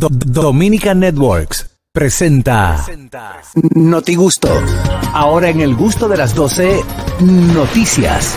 Do- 0.00 0.08
Dominican 0.10 0.98
Networks 1.00 1.66
presenta 1.92 2.82
Noti 3.74 4.14
Gusto. 4.14 4.48
Ahora 5.12 5.50
en 5.50 5.60
el 5.60 5.74
gusto 5.74 6.08
de 6.08 6.16
las 6.16 6.34
12, 6.34 6.80
noticias. 7.20 8.34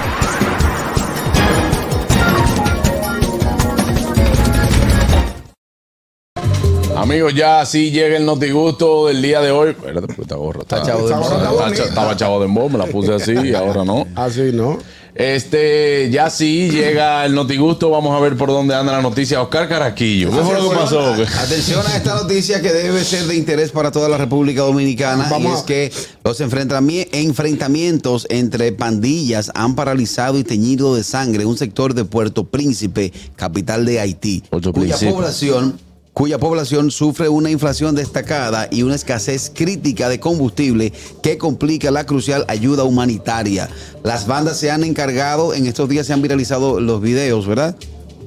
Amigos, 6.96 7.34
ya 7.34 7.60
así 7.62 7.92
llega 7.92 8.18
el 8.18 8.26
notigusto 8.26 9.08
del 9.08 9.22
día 9.22 9.42
de 9.42 9.52
hoy. 9.52 9.72
Espérate, 9.72 10.08
porque 10.08 10.22
está 10.22 10.36
gorro. 10.36 10.62
Está 10.62 10.84
chavo 10.84 11.08
de 11.08 11.14
está- 11.14 11.68
está- 11.70 11.84
Estaba 11.86 12.16
chavo 12.16 12.40
de 12.40 12.48
me 12.48 12.78
la 12.78 12.86
puse 12.86 13.14
así 13.14 13.34
y 13.34 13.54
ahora 13.56 13.84
no. 13.84 14.06
Así, 14.16 14.52
¿no? 14.54 14.78
Este, 15.16 16.10
ya 16.12 16.30
sí 16.30 16.70
llega 16.72 17.26
el 17.26 17.36
notigusto. 17.36 17.90
Vamos 17.90 18.16
a 18.16 18.20
ver 18.20 18.36
por 18.36 18.50
dónde 18.50 18.74
anda 18.76 18.92
la 18.94 19.02
noticia. 19.02 19.42
Oscar 19.42 19.70
Caraquillo. 19.70 20.32
¿Qué 20.32 20.38
fue 20.38 20.54
lo 20.60 20.70
que 20.70 20.76
pasó? 20.76 21.14
Atención 21.40 21.86
a 21.86 21.96
esta 21.98 22.16
noticia 22.16 22.62
que 22.62 22.72
debe 22.74 23.04
ser 23.04 23.26
de 23.26 23.36
interés 23.36 23.72
para 23.72 23.92
toda 23.92 24.10
la 24.10 24.18
República 24.18 24.62
Dominicana 24.64 25.28
Vamos 25.30 25.52
y 25.52 25.56
a- 25.56 25.58
es 25.60 25.64
que 25.64 25.92
los 26.24 26.42
enfrentami- 26.42 27.08
enfrentamientos 27.12 28.26
entre 28.30 28.72
pandillas 28.72 29.52
han 29.54 29.76
paralizado 29.76 30.38
y 30.40 30.44
teñido 30.44 30.96
de 30.96 31.04
sangre 31.04 31.46
un 31.46 31.58
sector 31.58 31.94
de 31.94 32.06
Puerto 32.06 32.46
Príncipe, 32.46 33.14
capital 33.36 33.86
de 33.86 34.00
Haití, 34.00 34.44
Puerto 34.50 34.74
cuya 34.74 34.96
Príncipe. 34.96 35.12
población 35.12 35.80
cuya 36.14 36.38
población 36.38 36.92
sufre 36.92 37.28
una 37.30 37.50
inflación 37.50 37.96
destacada 37.96 38.68
y 38.72 38.84
una 38.84 38.96
escasez 38.96 39.52
crítica 39.54 40.10
de 40.10 40.20
combustible 40.20 40.94
que 41.24 41.38
complica 41.38 41.90
la 41.92 42.06
crucial 42.06 42.46
ayuda 42.48 42.84
humanitaria. 42.84 43.68
Las 44.04 44.28
bandas 44.28 44.58
se 44.58 44.70
han 44.72 44.84
encargado, 44.84 45.54
en 45.54 45.66
estos 45.66 45.90
días 45.90 46.06
se 46.08 46.14
han 46.14 46.22
viralizado 46.22 46.80
los 46.80 47.02
videos, 47.02 47.48
¿verdad? 47.48 47.76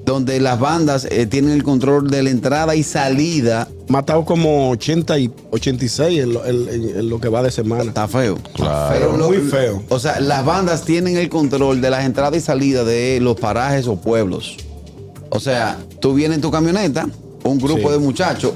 Donde 0.05 0.39
las 0.41 0.61
bandas 0.61 1.07
eh, 1.11 1.27
tienen 1.27 1.51
el 1.53 1.65
control 1.65 2.09
de 2.11 2.23
la 2.23 2.31
entrada 2.31 2.77
y 2.77 2.83
salida. 2.85 3.69
Matado 3.89 4.25
como 4.25 4.71
80 4.71 5.19
y 5.19 5.31
86 5.51 6.21
en 6.21 6.33
lo, 6.33 6.45
en- 6.47 7.09
lo 7.09 7.21
que 7.21 7.29
va 7.29 7.43
de 7.43 7.51
semana. 7.51 7.85
Está 7.85 8.07
feo. 8.07 8.39
Claro. 8.55 8.95
Pero 8.97 9.17
lo- 9.17 9.27
Muy 9.29 9.39
feo. 9.39 9.83
O 9.89 9.99
sea, 9.99 10.21
las 10.21 10.45
bandas 10.45 10.83
tienen 10.85 11.17
el 11.17 11.29
control 11.29 11.81
de 11.81 11.91
las 11.91 12.05
entradas 12.05 12.37
y 12.37 12.41
salidas 12.41 12.87
de 12.87 13.19
los 13.21 13.37
parajes 13.39 13.89
o 13.89 13.97
pueblos. 13.97 14.57
O 15.31 15.41
sea, 15.41 15.77
tú 16.01 16.15
vienes 16.15 16.37
en 16.37 16.43
tu 16.43 16.53
camioneta, 16.53 17.09
un 17.47 17.59
grupo 17.59 17.89
Sí. 17.89 17.93
de 17.95 17.99
muchachos 17.99 18.53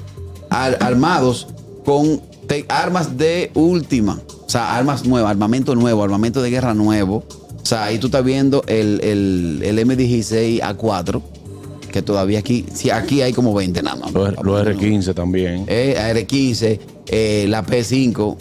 ar- 0.51 0.79
armados 0.81 1.47
con 1.85 2.21
armas 2.69 3.17
de 3.17 3.51
última. 3.55 4.21
O 4.47 4.49
sea, 4.51 4.75
armas 4.77 5.05
nuevas, 5.07 5.31
armamento 5.31 5.75
nuevo, 5.77 6.03
armamento 6.03 6.43
de 6.43 6.51
guerra 6.51 6.75
nuevo. 6.75 7.25
O 7.63 7.65
sea, 7.67 7.85
ahí 7.85 7.99
tú 7.99 8.09
estás 8.09 8.25
viendo 8.25 8.65
el, 8.67 9.01
el, 9.05 9.61
el 9.65 9.79
M16 9.87 10.61
A4, 10.61 11.23
que 11.93 12.03
todavía 12.03 12.41
aquí, 12.41 12.67
sí, 12.75 12.91
aquí 12.91 13.23
hay 13.23 13.33
como 13.33 13.55
20 13.55 13.83
nada 13.83 13.97
más. 13.97 14.13
Los, 14.13 14.35
los 14.43 14.67
R15 14.67 15.15
también. 15.15 15.65
Eh, 15.69 15.97
AR-15, 15.99 16.81
eh, 17.07 17.47
la 17.49 17.65
P5. 17.65 18.37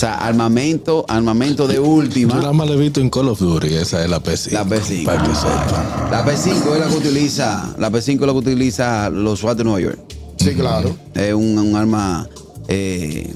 O 0.00 0.02
sea, 0.02 0.14
armamento, 0.14 1.04
armamento 1.08 1.68
de 1.68 1.78
última. 1.78 2.32
Yo 2.32 2.40
nada 2.40 2.54
más 2.54 2.66
le 2.68 2.72
he 2.72 2.78
visto 2.78 3.02
en 3.02 3.10
Call 3.10 3.28
of 3.28 3.38
Duty, 3.38 3.74
esa 3.74 4.02
es 4.02 4.08
la 4.08 4.18
P5. 4.22 4.50
La 4.52 4.64
P5. 4.64 5.04
Para 5.04 5.22
que 5.22 5.34
sepa. 5.34 6.08
La 6.10 6.24
P5 6.24 6.72
es 6.72 6.80
la 6.80 6.86
que 6.88 6.96
utiliza, 6.96 7.74
la 7.78 7.90
P5 7.90 8.14
es 8.14 8.20
la 8.22 8.26
que 8.28 8.38
utiliza 8.38 9.10
los 9.10 9.40
SWAT 9.40 9.58
de 9.58 9.64
Nueva 9.64 9.80
York. 9.80 9.98
Sí, 10.38 10.54
claro. 10.54 10.96
Es 11.12 11.34
un, 11.34 11.58
un 11.58 11.76
arma 11.76 12.26
eh, 12.66 13.30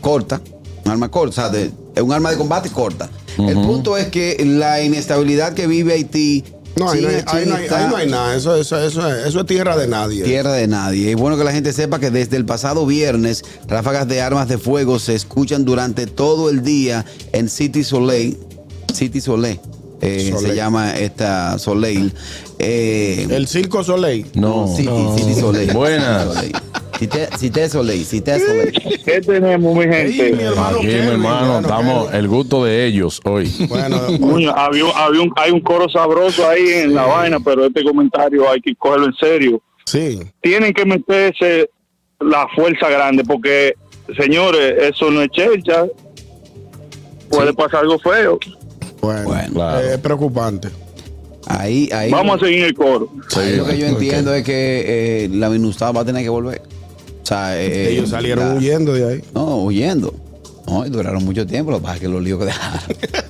corta, 0.00 0.40
un 0.84 0.90
arma 0.90 1.08
corta, 1.08 1.30
o 1.30 1.34
sea, 1.34 1.48
de- 1.50 1.70
es 1.94 2.02
un 2.02 2.10
arma 2.12 2.32
de 2.32 2.36
combate 2.36 2.68
corta. 2.70 3.08
El 3.38 3.54
punto 3.62 3.96
es 3.96 4.08
que 4.08 4.44
la 4.44 4.82
inestabilidad 4.82 5.54
que 5.54 5.68
vive 5.68 5.92
Haití, 5.92 6.42
No, 6.76 6.90
ahí 6.90 7.02
no 7.02 7.08
hay, 7.08 7.16
China- 7.16 7.24
ahí 7.26 7.26
no 7.26 7.32
hay- 7.34 7.44
China 7.44 7.56
ahí 7.56 7.64
está 7.64 7.88
no 7.88 7.96
hay 7.96 8.08
nada. 8.10 8.34
Eso, 8.36 8.56
eso, 8.56 8.78
eso, 8.78 9.06
es, 9.08 9.26
eso 9.26 9.40
es 9.40 9.46
tierra 9.46 9.76
de 9.76 9.86
nadie. 9.88 10.22
tierra 10.24 10.52
de 10.52 10.66
nadie. 10.66 11.10
Es 11.10 11.16
bueno 11.16 11.36
que 11.36 11.44
la 11.44 11.52
gente 11.52 11.72
sepa 11.72 11.98
que 11.98 12.10
desde 12.10 12.36
el 12.36 12.44
pasado 12.46 12.86
viernes, 12.86 13.44
ráfagas 13.68 14.08
de 14.08 14.20
armas 14.22 14.48
de 14.48 14.58
fuego 14.58 14.98
se 14.98 15.14
escuchan 15.14 15.64
durante 15.64 16.06
todo 16.06 16.48
el 16.50 16.62
día 16.62 17.04
en 17.32 17.48
City 17.48 17.84
Soleil. 17.84 18.38
City 18.92 19.20
Soleil. 19.20 19.60
eh, 20.00 20.30
Soleil. 20.32 20.48
Se 20.50 20.56
llama 20.56 20.96
esta 20.98 21.58
Soleil. 21.58 22.12
Eh, 22.58 23.26
El 23.30 23.46
Circo 23.46 23.84
Soleil. 23.84 24.26
No. 24.34 24.72
City, 24.76 24.88
City 25.16 25.40
Soleil. 25.40 25.72
Buenas. 25.72 26.34
Soleil. 26.34 26.52
Cité, 27.02 27.28
Cité 27.36 27.68
Soleil, 27.68 28.04
Cité 28.04 28.38
Soleil. 28.38 28.72
¿Qué 29.04 29.20
tenemos, 29.20 29.74
mi 29.76 29.82
gente? 29.82 30.26
Ey, 30.28 30.32
mi 30.34 30.42
hermano 30.44 30.76
Aquí, 30.78 30.86
mi 30.86 30.92
hermano, 30.92 31.38
hermano 31.56 31.60
estamos 31.60 32.14
el 32.14 32.28
gusto 32.28 32.64
de 32.64 32.86
ellos 32.86 33.20
hoy. 33.24 33.50
Bueno, 33.68 33.98
Coño, 34.20 34.52
había, 34.54 34.84
un- 34.84 34.92
había 34.94 35.20
un, 35.22 35.32
hay 35.36 35.50
un 35.50 35.60
coro 35.60 35.88
sabroso 35.88 36.48
ahí 36.48 36.64
en 36.68 36.94
la 36.94 37.02
vaina, 37.06 37.40
pero 37.40 37.66
este 37.66 37.82
comentario 37.82 38.48
hay 38.48 38.60
que 38.60 38.74
cogerlo 38.76 39.06
en 39.06 39.14
serio. 39.14 39.62
sí. 39.84 40.20
Tienen 40.40 40.72
que 40.72 40.84
meterse 40.84 41.68
la 42.20 42.46
fuerza 42.54 42.88
grande, 42.88 43.24
porque, 43.24 43.74
señores, 44.16 44.74
eso 44.94 45.10
no 45.10 45.22
es 45.22 45.28
chelcha. 45.30 45.86
Puede 47.28 47.52
pasar 47.52 47.80
algo 47.80 47.98
feo. 47.98 48.38
Bueno, 49.00 49.24
Bueno. 49.24 49.54
Claro. 49.54 49.80
es 49.80 49.98
preocupante. 49.98 50.68
Ahí, 51.48 51.88
ahí. 51.92 52.10
Vamos 52.12 52.40
a 52.40 52.44
seguir 52.44 52.62
el 52.64 52.74
coro. 52.74 53.08
ahí 53.36 53.56
lo 53.56 53.66
que 53.66 53.76
yo 53.76 53.86
entiendo 53.86 54.32
es 54.32 54.44
que 54.44 55.24
eh, 55.24 55.28
la 55.32 55.48
Minustah 55.50 55.90
va 55.90 56.02
a 56.02 56.04
tener 56.04 56.22
que 56.22 56.28
volver. 56.28 56.62
Sea, 57.32 57.60
eh, 57.62 57.92
Ellos 57.92 58.10
salieron 58.10 58.48
la- 58.50 58.54
huyendo 58.56 58.92
de 58.92 59.12
ahí. 59.14 59.24
No, 59.34 59.56
huyendo. 59.64 60.14
No, 60.66 60.86
y 60.86 60.90
duraron 60.90 61.24
mucho 61.24 61.46
tiempo. 61.46 61.70
Lo 61.72 61.78
que 61.78 61.82
pasa 61.82 61.94
es 61.96 62.00
que 62.02 62.08
los 62.08 62.22
líos 62.22 62.38
que 62.38 62.44
dejaron. 62.46 62.80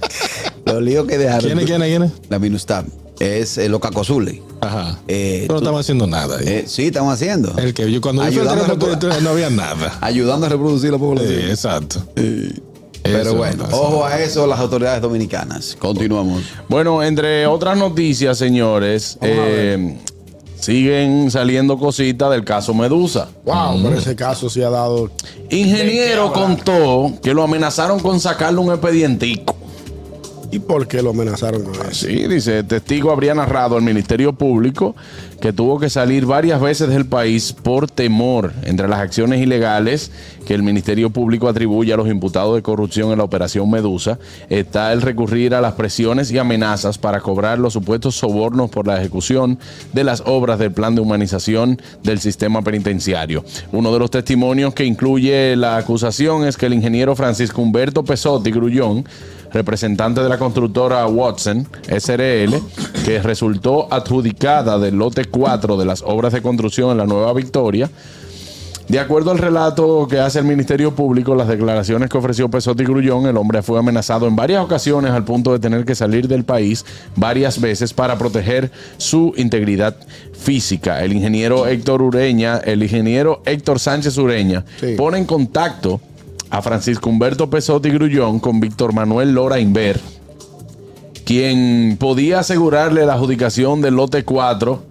los 0.66 0.82
líos 0.82 1.06
que 1.06 1.18
dejaron. 1.18 1.44
¿Quiénes, 1.46 1.64
quiénes, 1.66 1.88
quiénes? 1.88 2.12
La 2.28 2.38
Minustah. 2.38 2.84
Es 3.20 3.56
eh, 3.58 3.68
los 3.68 3.80
cacozule. 3.80 4.42
Ajá. 4.60 4.98
Eh, 5.06 5.42
Pero 5.42 5.54
no 5.54 5.58
estamos 5.60 5.80
haciendo 5.80 6.06
nada. 6.06 6.38
Eh, 6.40 6.64
sí, 6.66 6.86
estamos 6.86 7.14
haciendo. 7.14 7.54
el 7.58 7.72
que 7.74 7.90
yo 7.90 8.00
cuando 8.00 8.22
yo 8.24 8.28
fui 8.32 8.40
al 8.40 8.48
Ayudando 8.48 8.64
a 8.64 8.78
terremoto, 8.78 9.08
reprodu- 9.10 9.20
no 9.22 9.30
había 9.30 9.50
nada. 9.50 9.98
Ayudando 10.00 10.46
a 10.46 10.48
reproducir 10.48 10.90
la 10.90 10.98
población. 10.98 11.40
Sí, 11.40 11.46
exacto. 11.50 12.02
Pero 12.14 13.18
Eso 13.20 13.34
bueno, 13.34 13.64
ojo 13.72 14.04
a 14.04 14.20
eso 14.20 14.46
las 14.46 14.60
autoridades 14.60 15.02
dominicanas. 15.02 15.76
Continuamos. 15.78 16.42
Bueno, 16.68 17.02
entre 17.02 17.46
otras 17.48 17.76
noticias, 17.76 18.38
señores, 18.38 19.18
eh, 19.20 19.98
siguen 20.62 21.28
saliendo 21.30 21.76
cositas 21.76 22.30
del 22.30 22.44
caso 22.44 22.72
Medusa. 22.72 23.28
Wow, 23.44 23.82
pero 23.82 23.98
ese 23.98 24.14
caso 24.14 24.48
sí 24.48 24.62
ha 24.62 24.70
dado. 24.70 25.10
Ingeniero 25.50 26.32
contó 26.32 27.12
que 27.20 27.34
lo 27.34 27.42
amenazaron 27.42 27.98
con 27.98 28.20
sacarle 28.20 28.60
un 28.60 28.70
expedientico. 28.70 29.56
¿Y 30.52 30.60
por 30.60 30.86
qué 30.86 31.02
lo 31.02 31.10
amenazaron 31.10 31.64
con 31.64 31.74
eso? 31.74 32.06
Sí, 32.06 32.28
dice, 32.28 32.58
el 32.58 32.66
testigo 32.66 33.10
habría 33.10 33.34
narrado 33.34 33.76
al 33.76 33.82
Ministerio 33.82 34.32
Público 34.34 34.94
que 35.42 35.52
tuvo 35.52 35.80
que 35.80 35.90
salir 35.90 36.24
varias 36.24 36.60
veces 36.60 36.88
del 36.88 37.04
país 37.04 37.52
por 37.52 37.90
temor 37.90 38.52
entre 38.62 38.86
las 38.86 39.00
acciones 39.00 39.42
ilegales 39.42 40.12
que 40.46 40.54
el 40.54 40.62
Ministerio 40.62 41.10
Público 41.10 41.48
atribuye 41.48 41.92
a 41.92 41.96
los 41.96 42.08
imputados 42.08 42.54
de 42.54 42.62
corrupción 42.62 43.10
en 43.10 43.18
la 43.18 43.24
operación 43.24 43.68
Medusa. 43.68 44.20
Está 44.48 44.92
el 44.92 45.02
recurrir 45.02 45.56
a 45.56 45.60
las 45.60 45.72
presiones 45.72 46.30
y 46.30 46.38
amenazas 46.38 46.96
para 46.96 47.20
cobrar 47.20 47.58
los 47.58 47.72
supuestos 47.72 48.14
sobornos 48.14 48.70
por 48.70 48.86
la 48.86 49.00
ejecución 49.00 49.58
de 49.92 50.04
las 50.04 50.22
obras 50.26 50.60
del 50.60 50.70
plan 50.70 50.94
de 50.94 51.00
humanización 51.00 51.82
del 52.04 52.20
sistema 52.20 52.62
penitenciario. 52.62 53.44
Uno 53.72 53.92
de 53.92 53.98
los 53.98 54.12
testimonios 54.12 54.74
que 54.74 54.84
incluye 54.84 55.56
la 55.56 55.76
acusación 55.76 56.46
es 56.46 56.56
que 56.56 56.66
el 56.66 56.74
ingeniero 56.74 57.16
Francisco 57.16 57.62
Humberto 57.62 58.04
Pesotti 58.04 58.52
Grullón 58.52 59.04
representante 59.52 60.22
de 60.22 60.28
la 60.28 60.38
constructora 60.38 61.06
Watson 61.06 61.66
SRL, 61.86 62.54
que 63.04 63.20
resultó 63.22 63.92
adjudicada 63.92 64.78
del 64.78 64.96
lote 64.96 65.26
4 65.32 65.76
de 65.76 65.84
las 65.84 66.02
obras 66.02 66.32
de 66.32 66.42
construcción 66.42 66.92
en 66.92 66.98
la 66.98 67.06
Nueva 67.06 67.32
Victoria. 67.32 67.90
De 68.88 68.98
acuerdo 68.98 69.30
al 69.30 69.38
relato 69.38 70.06
que 70.08 70.18
hace 70.18 70.40
el 70.40 70.44
Ministerio 70.44 70.94
Público, 70.94 71.34
las 71.34 71.48
declaraciones 71.48 72.10
que 72.10 72.18
ofreció 72.18 72.50
Pesotti 72.50 72.84
Grullón, 72.84 73.26
el 73.26 73.36
hombre 73.36 73.62
fue 73.62 73.78
amenazado 73.78 74.26
en 74.26 74.36
varias 74.36 74.62
ocasiones 74.62 75.12
al 75.12 75.24
punto 75.24 75.52
de 75.52 75.60
tener 75.60 75.84
que 75.84 75.94
salir 75.94 76.28
del 76.28 76.44
país 76.44 76.84
varias 77.16 77.60
veces 77.60 77.94
para 77.94 78.18
proteger 78.18 78.70
su 78.98 79.32
integridad 79.36 79.96
física. 80.34 81.02
El 81.02 81.12
ingeniero 81.14 81.66
Héctor 81.66 82.02
Ureña, 82.02 82.58
el 82.58 82.82
ingeniero 82.82 83.40
Héctor 83.46 83.78
Sánchez 83.78 84.18
Ureña, 84.18 84.64
Sí. 84.80 84.94
pone 84.96 85.16
en 85.18 85.24
contacto 85.24 86.00
a 86.50 86.60
Francisco 86.60 87.08
Humberto 87.08 87.48
Pesotti 87.48 87.88
Grullón 87.88 88.40
con 88.40 88.60
Víctor 88.60 88.92
Manuel 88.92 89.32
Lora 89.32 89.58
Inver, 89.58 89.98
quien 91.24 91.96
podía 91.98 92.40
asegurarle 92.40 93.06
la 93.06 93.14
adjudicación 93.14 93.80
del 93.80 93.94
lote 93.94 94.24
4 94.24 94.82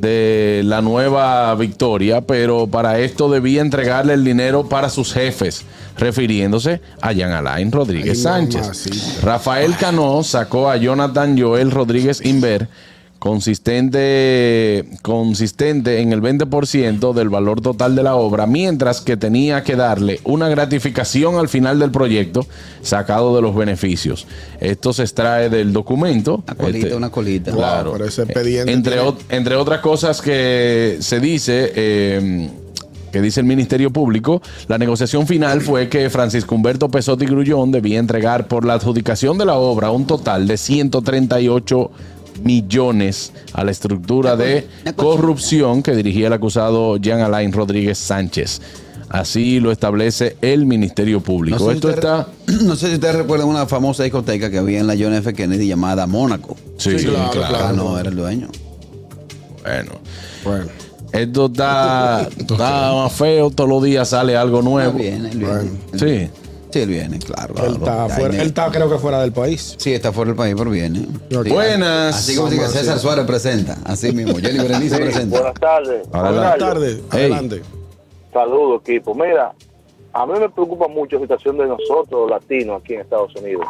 de 0.00 0.62
la 0.64 0.80
nueva 0.82 1.54
victoria, 1.54 2.20
pero 2.20 2.66
para 2.66 2.98
esto 2.98 3.30
debía 3.30 3.60
entregarle 3.60 4.14
el 4.14 4.24
dinero 4.24 4.68
para 4.68 4.90
sus 4.90 5.12
jefes, 5.12 5.64
refiriéndose 5.96 6.80
a 7.00 7.12
Jean 7.12 7.32
Alain 7.32 7.72
Rodríguez 7.72 8.24
Ay, 8.24 8.50
Sánchez. 8.50 9.22
Rafael 9.22 9.76
Cano 9.76 10.22
sacó 10.22 10.70
a 10.70 10.76
Jonathan 10.76 11.38
Joel 11.38 11.70
Rodríguez 11.70 12.24
Inver 12.24 12.68
consistente, 13.18 14.84
consistente 15.02 16.00
en 16.00 16.12
el 16.12 16.20
20% 16.22 17.12
del 17.12 17.28
valor 17.28 17.60
total 17.60 17.94
de 17.96 18.02
la 18.02 18.16
obra, 18.16 18.46
mientras 18.46 19.00
que 19.00 19.16
tenía 19.16 19.62
que 19.62 19.76
darle 19.76 20.20
una 20.24 20.48
gratificación 20.48 21.36
al 21.36 21.48
final 21.48 21.78
del 21.78 21.90
proyecto 21.90 22.46
sacado 22.82 23.34
de 23.36 23.42
los 23.42 23.54
beneficios. 23.54 24.26
Esto 24.60 24.92
se 24.92 25.02
extrae 25.02 25.48
del 25.50 25.72
documento. 25.72 26.42
Una 26.46 26.54
colita, 26.56 26.78
Este, 26.86 26.94
una 26.96 27.10
colita. 27.10 27.52
Claro. 27.52 27.90
Wow, 27.90 27.98
pero 27.98 28.08
ese 28.08 28.22
expediente 28.22 28.72
entre, 28.72 28.94
tiene- 28.94 29.08
ot- 29.08 29.18
entre 29.30 29.56
otras 29.56 29.80
cosas 29.80 30.20
que 30.22 30.98
se 31.00 31.20
dice, 31.20 31.72
eh, 31.74 32.48
que 33.12 33.20
dice 33.22 33.40
el 33.40 33.46
Ministerio 33.46 33.90
Público, 33.90 34.42
la 34.68 34.76
negociación 34.76 35.26
final 35.26 35.60
fue 35.62 35.88
que 35.88 36.10
Francisco 36.10 36.54
Humberto 36.54 36.90
Pesotti 36.90 37.24
Grullón 37.26 37.70
debía 37.72 37.98
entregar 37.98 38.48
por 38.48 38.64
la 38.66 38.74
adjudicación 38.74 39.38
de 39.38 39.46
la 39.46 39.54
obra 39.54 39.90
un 39.90 40.06
total 40.06 40.46
de 40.46 40.58
138 40.58 41.90
millones 42.42 43.32
a 43.52 43.64
la 43.64 43.70
estructura 43.70 44.36
de 44.36 44.66
corrupción 44.96 45.82
que 45.82 45.94
dirigía 45.94 46.26
el 46.28 46.32
acusado 46.32 46.96
Jean 46.96 47.20
Alain 47.20 47.52
Rodríguez 47.52 47.98
Sánchez. 47.98 48.60
Así 49.10 49.58
lo 49.58 49.72
establece 49.72 50.36
el 50.42 50.66
Ministerio 50.66 51.20
Público. 51.22 51.58
No 51.58 51.64
sé, 51.64 51.70
si 51.70 51.76
Esto 51.76 51.88
usted- 51.88 51.98
está... 51.98 52.28
no 52.64 52.76
sé 52.76 52.88
si 52.88 52.94
ustedes 52.94 53.14
recuerdan 53.14 53.48
una 53.48 53.64
famosa 53.66 54.02
discoteca 54.02 54.50
que 54.50 54.58
había 54.58 54.80
en 54.80 54.86
la 54.86 54.94
John 54.98 55.14
F. 55.14 55.32
Kennedy 55.32 55.66
llamada 55.66 56.06
Mónaco. 56.06 56.56
Sí, 56.76 56.98
Sí, 56.98 57.06
claro, 57.06 57.30
claro. 57.30 57.72
No, 57.74 57.98
era 57.98 58.10
el 58.10 58.16
dueño. 58.16 58.48
Bueno. 59.64 59.92
Bueno. 60.44 60.66
Esto 61.12 61.46
está, 61.46 62.28
está 62.38 62.92
más 62.92 63.12
feo, 63.14 63.48
todos 63.50 63.70
los 63.70 63.82
días 63.82 64.08
sale 64.10 64.36
algo 64.36 64.60
nuevo. 64.60 64.92
viene, 64.98 65.30
él 65.30 65.38
viene. 65.38 65.70
Sí. 65.94 66.30
Sí, 66.70 66.80
él 66.80 66.88
viene, 66.88 67.18
claro. 67.18 67.54
Él 67.58 67.72
está, 67.74 67.78
claro. 67.84 68.08
fuera, 68.10 68.34
Ay, 68.34 68.40
él 68.40 68.46
está 68.48 68.70
creo 68.70 68.90
que 68.90 68.98
fuera 68.98 69.20
del 69.20 69.32
país. 69.32 69.74
Sí, 69.78 69.94
está 69.94 70.12
fuera 70.12 70.28
del 70.30 70.36
país, 70.36 70.54
pero 70.56 70.70
viene. 70.70 71.06
Sí. 71.30 71.50
Buenas. 71.50 72.14
Así 72.16 72.36
como 72.36 72.50
que 72.50 72.56
César 72.68 72.98
Suárez 72.98 73.24
presenta. 73.26 73.76
Así 73.84 74.12
mismo. 74.12 74.36
Jenny 74.38 74.58
Berenice 74.58 74.98
presenta. 74.98 75.38
Buenas 75.38 75.60
tardes. 75.60 76.06
Adelante. 76.12 76.38
Buenas 76.38 76.58
tardes. 76.58 77.00
Hey. 77.12 77.20
Adelante. 77.32 77.62
Saludos, 78.32 78.82
equipo. 78.86 79.14
Mira, 79.14 79.52
a 80.12 80.26
mí 80.26 80.32
me 80.38 80.48
preocupa 80.50 80.88
mucho 80.88 81.16
la 81.16 81.22
situación 81.22 81.56
de 81.58 81.66
nosotros, 81.66 82.08
los 82.10 82.30
latinos, 82.30 82.82
aquí 82.82 82.94
en 82.94 83.00
Estados 83.00 83.34
Unidos. 83.36 83.66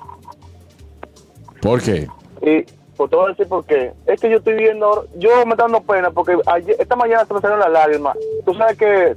¿Por 1.63 1.83
qué? 1.83 2.09
Y 2.43 2.65
pues 2.97 3.11
te 3.11 3.17
voy 3.17 3.27
a 3.27 3.29
decir 3.29 3.47
por 3.47 3.65
qué. 3.65 3.93
Es 4.07 4.21
que 4.21 4.31
yo 4.31 4.39
estoy 4.39 4.55
viendo, 4.55 4.87
ahora- 4.87 5.03
yo 5.19 5.31
me 5.47 5.53
está 5.53 5.65
dando 5.65 5.81
pena 5.83 6.11
porque 6.11 6.37
ayer, 6.47 6.77
esta 6.79 6.97
mañana 6.97 7.25
se 7.27 7.35
me 7.35 7.41
salieron 7.41 7.61
las 7.61 7.71
lágrimas. 7.73 8.17
Tú 8.45 8.55
sabes 8.55 8.77
que, 8.77 9.17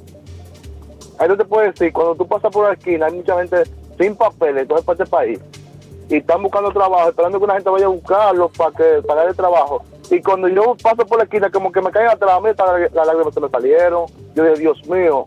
ahí 1.22 1.28
no 1.28 1.38
te 1.38 1.46
puedo 1.46 1.72
decir, 1.72 1.94
cuando 1.94 2.16
tú 2.16 2.28
pasas 2.28 2.52
por 2.52 2.68
la 2.68 2.74
esquina 2.74 3.06
hay 3.06 3.14
mucha 3.14 3.38
gente 3.38 3.64
sin 4.00 4.16
papeles, 4.16 4.64
entonces 4.64 4.86
para 4.86 5.04
este 5.04 5.10
país, 5.10 5.40
y 6.10 6.16
están 6.16 6.42
buscando 6.42 6.72
trabajo, 6.72 7.10
esperando 7.10 7.38
que 7.38 7.46
una 7.46 7.54
gente 7.54 7.70
vaya 7.70 7.86
a 7.86 7.90
buscarlos 7.90 8.52
para 8.58 8.72
que 8.72 9.02
pagar 9.08 9.28
el 9.30 9.36
trabajo. 9.36 9.84
Y 10.10 10.22
cuando 10.22 10.50
yo 10.50 10.76
paso 10.82 11.06
por 11.06 11.20
la 11.20 11.24
esquina, 11.24 11.50
como 11.50 11.72
que 11.72 11.80
me 11.80 11.92
caen 11.92 12.08
atrás, 12.08 12.32
a 12.32 12.42
mí 12.42 12.48
las 12.48 12.92
las 12.92 13.08
lágrimas 13.08 13.34
se 13.34 13.40
me 13.40 13.48
salieron. 13.50 14.08
Yo 14.36 14.44
dije, 14.44 14.60
Dios 14.60 14.86
mío, 14.90 15.26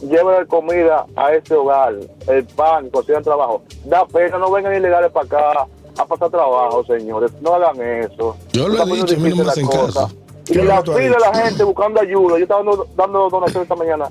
llévenle 0.00 0.46
comida 0.46 1.04
a 1.16 1.34
ese 1.34 1.54
hogar, 1.54 1.96
el 2.28 2.44
pan, 2.46 2.88
consigan 2.88 3.22
trabajo. 3.22 3.62
Da 3.84 4.06
pena, 4.06 4.38
no 4.38 4.50
vengan 4.50 4.74
ilegales 4.74 5.10
para 5.10 5.26
acá 5.26 5.66
a 5.98 6.06
pasar 6.06 6.30
trabajo, 6.30 6.82
señores. 6.84 7.32
No 7.42 7.52
hagan 7.54 7.82
eso. 7.82 8.36
Yo 8.52 8.68
lo 8.68 8.82
he 8.82 8.86
dicho, 8.86 9.16
a 9.16 9.18
mí 9.18 9.28
no 9.28 9.36
me 9.36 9.42
difícil 9.42 9.48
hacen 9.48 9.66
la 9.66 9.70
caso. 9.70 9.86
cosa. 9.86 10.08
Y 10.48 10.52
¿Qué 10.52 10.58
es 10.60 10.64
lo 10.64 10.70
la 10.70 10.78
has 10.78 10.84
pide 10.84 11.10
la 11.10 11.34
gente 11.34 11.64
buscando 11.64 12.00
ayuda. 12.00 12.38
Yo 12.38 12.44
estaba 12.44 12.62
dando, 12.62 12.86
dando 12.96 13.28
donaciones 13.28 13.62
esta 13.64 13.76
mañana 13.76 14.08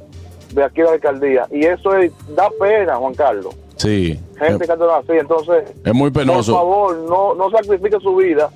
de 0.54 0.64
aquí 0.64 0.82
de 0.82 0.88
la 0.88 0.94
alcaldía. 0.94 1.48
Y 1.52 1.66
eso 1.66 1.96
es, 1.96 2.12
da 2.36 2.50
pena, 2.60 2.96
Juan 2.96 3.14
Carlos. 3.14 3.56
Sí. 3.78 4.20
Gente 4.38 4.66
que 4.66 4.72
anda 4.72 4.98
así. 4.98 5.12
Entonces, 5.14 5.64
Es 5.86 5.94
muy 5.94 6.12
por 6.12 6.22
penoso. 6.24 6.54
favor, 6.54 6.96
no, 7.10 7.34
no 7.36 7.50
sacrifique 7.50 7.98
su 8.02 8.16
vida 8.16 8.50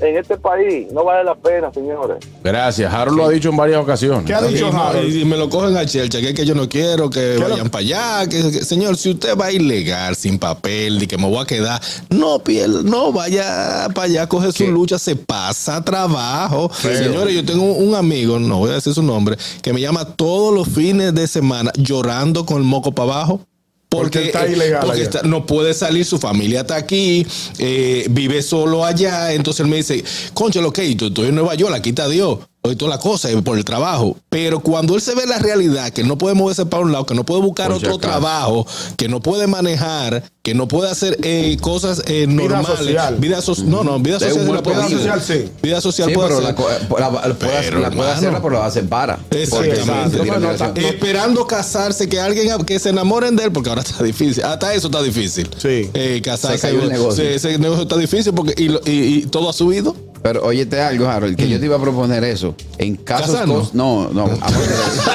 en 0.00 0.16
este 0.16 0.36
país. 0.36 0.86
No 0.92 1.04
vale 1.04 1.24
la 1.24 1.34
pena, 1.34 1.72
señores. 1.72 2.18
Gracias. 2.42 2.92
Harold 2.92 3.16
lo 3.18 3.26
ha 3.26 3.30
dicho 3.30 3.50
en 3.50 3.56
varias 3.56 3.82
ocasiones. 3.82 4.24
¿Qué 4.24 4.34
ha 4.34 4.42
dicho 4.42 4.68
Harold? 4.68 5.14
y 5.14 5.24
me 5.24 5.36
lo 5.36 5.48
cogen 5.48 5.76
a 5.76 5.84
chelcha, 5.86 6.20
que 6.20 6.30
es 6.30 6.34
que 6.34 6.44
yo 6.46 6.54
no 6.54 6.68
quiero 6.68 7.10
que 7.10 7.36
lo- 7.38 7.48
vayan 7.48 7.68
para 7.70 7.82
allá. 7.82 8.28
Que, 8.28 8.50
que- 8.50 8.64
señor, 8.64 8.96
si 8.96 9.10
usted 9.10 9.36
va 9.36 9.50
ilegal, 9.52 10.16
sin 10.16 10.38
papel, 10.38 11.02
y 11.02 11.06
que 11.06 11.18
me 11.18 11.26
voy 11.28 11.38
a 11.38 11.44
quedar, 11.44 11.80
no 12.10 12.38
pierda, 12.40 12.82
no 12.82 13.12
vaya 13.12 13.88
para 13.94 14.06
allá, 14.06 14.26
coge 14.28 14.52
su 14.52 14.66
lucha, 14.66 14.98
se 14.98 15.16
pasa 15.16 15.84
trabajo. 15.84 16.70
Señores, 16.74 17.34
yo 17.34 17.44
tengo 17.44 17.64
un 17.72 17.94
amigo, 17.94 18.38
no 18.38 18.58
voy 18.58 18.70
a 18.70 18.74
decir 18.74 18.94
su 18.94 19.02
nombre, 19.02 19.36
que 19.62 19.72
me 19.72 19.80
llama 19.80 20.04
todos 20.04 20.54
los 20.54 20.68
fines 20.68 21.14
de 21.14 21.26
semana 21.26 21.70
llorando 21.76 22.44
con 22.46 22.58
el 22.58 22.64
moco 22.64 22.92
para 22.92 23.12
abajo. 23.12 23.40
Porque, 23.90 24.18
Porque 24.20 24.26
está 24.28 24.46
ilegal 24.46 24.82
porque 24.86 25.02
está- 25.02 25.22
no 25.22 25.44
puede 25.46 25.74
salir, 25.74 26.04
su 26.04 26.18
familia 26.20 26.60
está 26.60 26.76
aquí, 26.76 27.26
eh, 27.58 28.06
vive 28.08 28.40
solo 28.40 28.84
allá. 28.84 29.32
Entonces 29.32 29.60
él 29.60 29.66
me 29.66 29.78
dice, 29.78 30.04
concha, 30.32 30.64
ok, 30.64 30.78
tú 30.96 31.06
estoy 31.08 31.28
en 31.30 31.34
Nueva 31.34 31.56
York, 31.56 31.74
aquí 31.74 31.88
está 31.90 32.08
Dios, 32.08 32.38
y 32.62 32.76
toda 32.76 32.90
la 32.90 32.98
cosa, 32.98 33.30
eh, 33.30 33.40
por 33.42 33.56
el 33.56 33.64
trabajo. 33.64 34.16
Pero 34.28 34.60
cuando 34.60 34.94
él 34.94 35.00
se 35.00 35.14
ve 35.14 35.26
la 35.26 35.38
realidad, 35.38 35.90
que 35.92 36.04
no 36.04 36.18
puede 36.18 36.34
moverse 36.34 36.66
para 36.66 36.82
un 36.82 36.92
lado, 36.92 37.06
que 37.06 37.14
no 37.14 37.24
puede 37.24 37.40
buscar 37.40 37.68
Por 37.68 37.76
otro 37.76 37.98
trabajo, 37.98 38.66
que 38.96 39.08
no 39.08 39.20
puede 39.20 39.46
manejar, 39.46 40.22
que 40.42 40.54
no 40.54 40.68
puede 40.68 40.90
hacer 40.90 41.16
eh, 41.22 41.56
cosas 41.60 42.02
eh, 42.06 42.26
normales. 42.26 42.78
social. 42.78 43.16
Vida 43.16 43.40
social. 43.40 43.70
No, 43.70 43.82
no, 43.82 43.98
vida 43.98 44.20
social. 44.20 44.52
la 44.54 44.62
puede 44.62 44.82
hacer. 44.82 44.98
social, 44.98 45.22
sí. 45.22 45.50
Vida 45.62 45.80
social 45.80 46.08
Sí, 46.08 46.14
puede 46.14 46.28
pero 46.28 46.38
hacer. 46.40 46.50
la, 46.50 46.54
co- 46.54 46.98
la- 46.98 47.10
la- 47.28 47.34
Pero, 47.38 47.78
la 47.80 47.90
puede 47.90 48.10
hacerla, 48.10 48.40
pero 48.42 48.54
la 48.58 48.66
hacen 48.66 48.88
para. 48.88 49.18
Exactamente. 49.30 50.18
Porque 50.18 50.30
No, 50.32 50.38
no, 50.40 50.50
está- 50.50 50.72
Esperando 50.76 51.46
casarse, 51.46 52.08
que 52.08 52.20
alguien 52.20 52.50
que 52.66 52.78
se 52.78 52.90
enamoren 52.90 53.36
de 53.36 53.44
él, 53.44 53.52
porque 53.52 53.70
ahora 53.70 53.82
está 53.82 54.02
difícil. 54.04 54.44
Hasta 54.44 54.74
eso 54.74 54.88
está 54.88 55.02
difícil. 55.02 55.48
Sí. 55.56 55.90
Eh, 55.94 56.20
casarse. 56.22 56.58
Se 56.58 56.66
cayó 56.68 56.82
el 56.82 56.90
negocio. 56.90 57.24
Sí, 57.24 57.30
ese 57.32 57.58
negocio 57.58 57.82
está 57.82 57.96
difícil 57.96 58.34
porque 58.34 58.54
y, 58.62 58.68
lo- 58.68 58.80
y- 58.84 58.90
y 58.90 59.22
todo 59.26 59.48
ha 59.48 59.52
subido. 59.54 59.96
Pero 60.22 60.42
óyete 60.44 60.80
algo, 60.80 61.08
Harold, 61.08 61.34
que 61.36 61.48
yo 61.48 61.58
te 61.58 61.64
iba 61.64 61.76
a 61.76 61.80
proponer 61.80 62.22
eso. 62.24 62.54
En 62.78 62.96
casos... 62.96 63.36
Cos- 63.46 63.72
No, 63.72 64.10
no. 64.12 64.24
aparte 64.40 64.58
de 64.58 64.64
eso. 64.64 65.10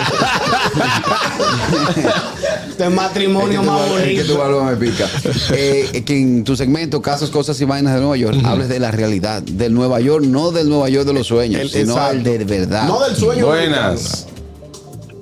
Este 2.69 2.89
matrimonio 2.89 3.59
Es 3.61 3.65
que 3.65 3.65
más 3.71 3.79
vas- 3.79 3.89
es 3.89 4.03
que 4.03 4.13
bonito. 4.15 4.33
tu 4.33 4.39
barba 4.39 4.63
me 4.71 4.75
pica. 4.77 5.07
Eh, 5.53 6.03
que 6.05 6.19
en 6.19 6.43
tu 6.43 6.55
segmento, 6.55 7.01
casos, 7.01 7.29
cosas 7.29 7.59
y 7.61 7.65
vainas 7.65 7.93
de 7.93 7.99
Nueva 8.01 8.17
York, 8.17 8.37
hables 8.43 8.67
de 8.69 8.79
la 8.79 8.91
realidad. 8.91 9.41
Del 9.43 9.73
Nueva 9.73 9.99
York, 10.01 10.25
no 10.25 10.51
del 10.51 10.69
Nueva 10.69 10.89
York 10.89 11.05
de 11.05 11.13
los 11.13 11.27
sueños, 11.27 11.61
El- 11.61 11.69
sino 11.69 11.97
al 11.97 12.23
de 12.23 12.39
verdad. 12.43 12.87
No 12.87 12.99
del 13.01 13.15
sueño. 13.15 13.45
Buenas. 13.47 14.27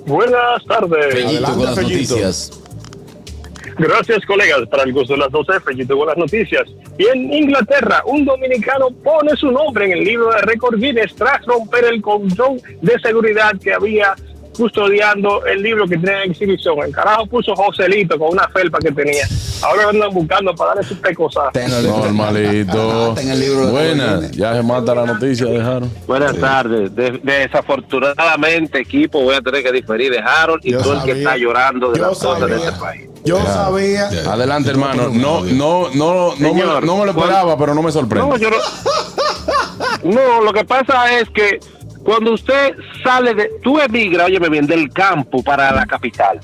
Buenas 0.06 0.64
tardes. 0.68 1.14
Fellito 1.14 1.30
Adelante, 1.30 1.56
con 1.58 1.66
las 1.66 1.76
Fellito. 1.76 2.16
noticias. 2.16 2.52
Gracias, 3.78 4.26
colegas. 4.26 4.62
Para 4.70 4.84
el 4.84 4.94
gusto 4.94 5.14
de 5.14 5.20
las 5.20 5.32
12, 5.32 5.60
Fellito 5.62 5.98
con 5.98 6.08
las 6.08 6.18
noticias. 6.18 6.64
Y 6.98 7.06
en 7.08 7.34
Inglaterra, 7.34 8.02
un 8.06 8.24
dominicano 8.26 8.90
pone 9.04 9.36
su 9.36 9.52
nombre 9.52 9.86
en 9.86 9.94
el 9.94 10.04
libro 10.04 10.30
de 10.32 10.42
récord 10.42 10.80
Guinness 10.80 11.16
tras 11.16 11.46
romper 11.46 11.86
el 11.86 12.02
control 12.02 12.62
de 12.82 13.00
seguridad 13.00 13.52
que 13.62 13.74
había 13.74 14.14
custodiando 14.56 15.44
el 15.48 15.64
libro 15.64 15.88
que 15.88 15.98
tenía 15.98 16.24
en 16.24 16.30
exhibición. 16.32 16.78
El 16.86 16.92
carajo 16.94 17.26
puso 17.26 17.56
Joselito 17.56 18.20
con 18.20 18.34
una 18.34 18.48
felpa 18.50 18.78
que 18.78 18.92
tenía. 18.92 19.26
Ahora 19.64 19.84
lo 19.84 19.90
andan 19.90 20.14
buscando 20.14 20.54
para 20.54 20.76
darle 20.76 20.84
sus 20.88 20.98
pecosas. 21.00 21.46
Normalito. 22.04 23.16
Buenas. 23.72 24.32
Ya 24.32 24.54
se 24.54 24.62
mata 24.62 24.94
la 24.94 25.06
noticia 25.08 25.48
de 25.48 25.60
Harold. 25.60 25.90
Buenas 26.06 26.38
tardes. 26.38 26.96
De- 26.96 27.20
desafortunadamente, 27.24 28.80
equipo, 28.80 29.22
voy 29.24 29.36
a 29.36 29.42
tener 29.42 29.64
que 29.64 29.72
diferir 29.72 30.12
de 30.12 30.20
Harold 30.20 30.62
y 30.64 30.72
Yo 30.72 30.82
todo 30.82 30.94
el 30.94 31.04
que 31.04 31.12
está 31.14 31.36
llorando 31.38 31.92
de 31.92 32.00
Yo 32.00 32.10
las 32.10 32.20
cosas 32.20 32.48
de 32.50 32.56
este 32.56 32.72
país. 32.74 33.10
Yo 33.24 33.42
sabía. 33.44 34.08
Adelante, 34.08 34.70
hermano. 34.70 35.10
No, 35.10 35.44
no, 35.44 35.90
no, 35.94 36.36
no, 36.38 36.54
me, 36.54 36.64
no 36.86 36.98
me 36.98 37.06
lo 37.06 37.12
esperaba, 37.12 37.58
pero 37.58 37.74
no 37.74 37.82
me 37.82 37.92
sorprende. 37.92 38.28
No, 38.28 38.38
yo 38.38 38.50
no. 38.50 38.58
No, 40.04 40.42
lo 40.42 40.52
que 40.52 40.66
pasa 40.66 41.18
es 41.18 41.30
que 41.30 41.60
cuando 42.04 42.34
usted 42.34 42.76
sale 43.04 43.34
de. 43.34 43.50
Tú 43.64 43.80
emigras, 43.80 44.28
óyeme 44.28 44.50
bien, 44.50 44.68
del 44.68 44.92
campo 44.92 45.42
para 45.42 45.72
la 45.72 45.86
capital. 45.86 46.42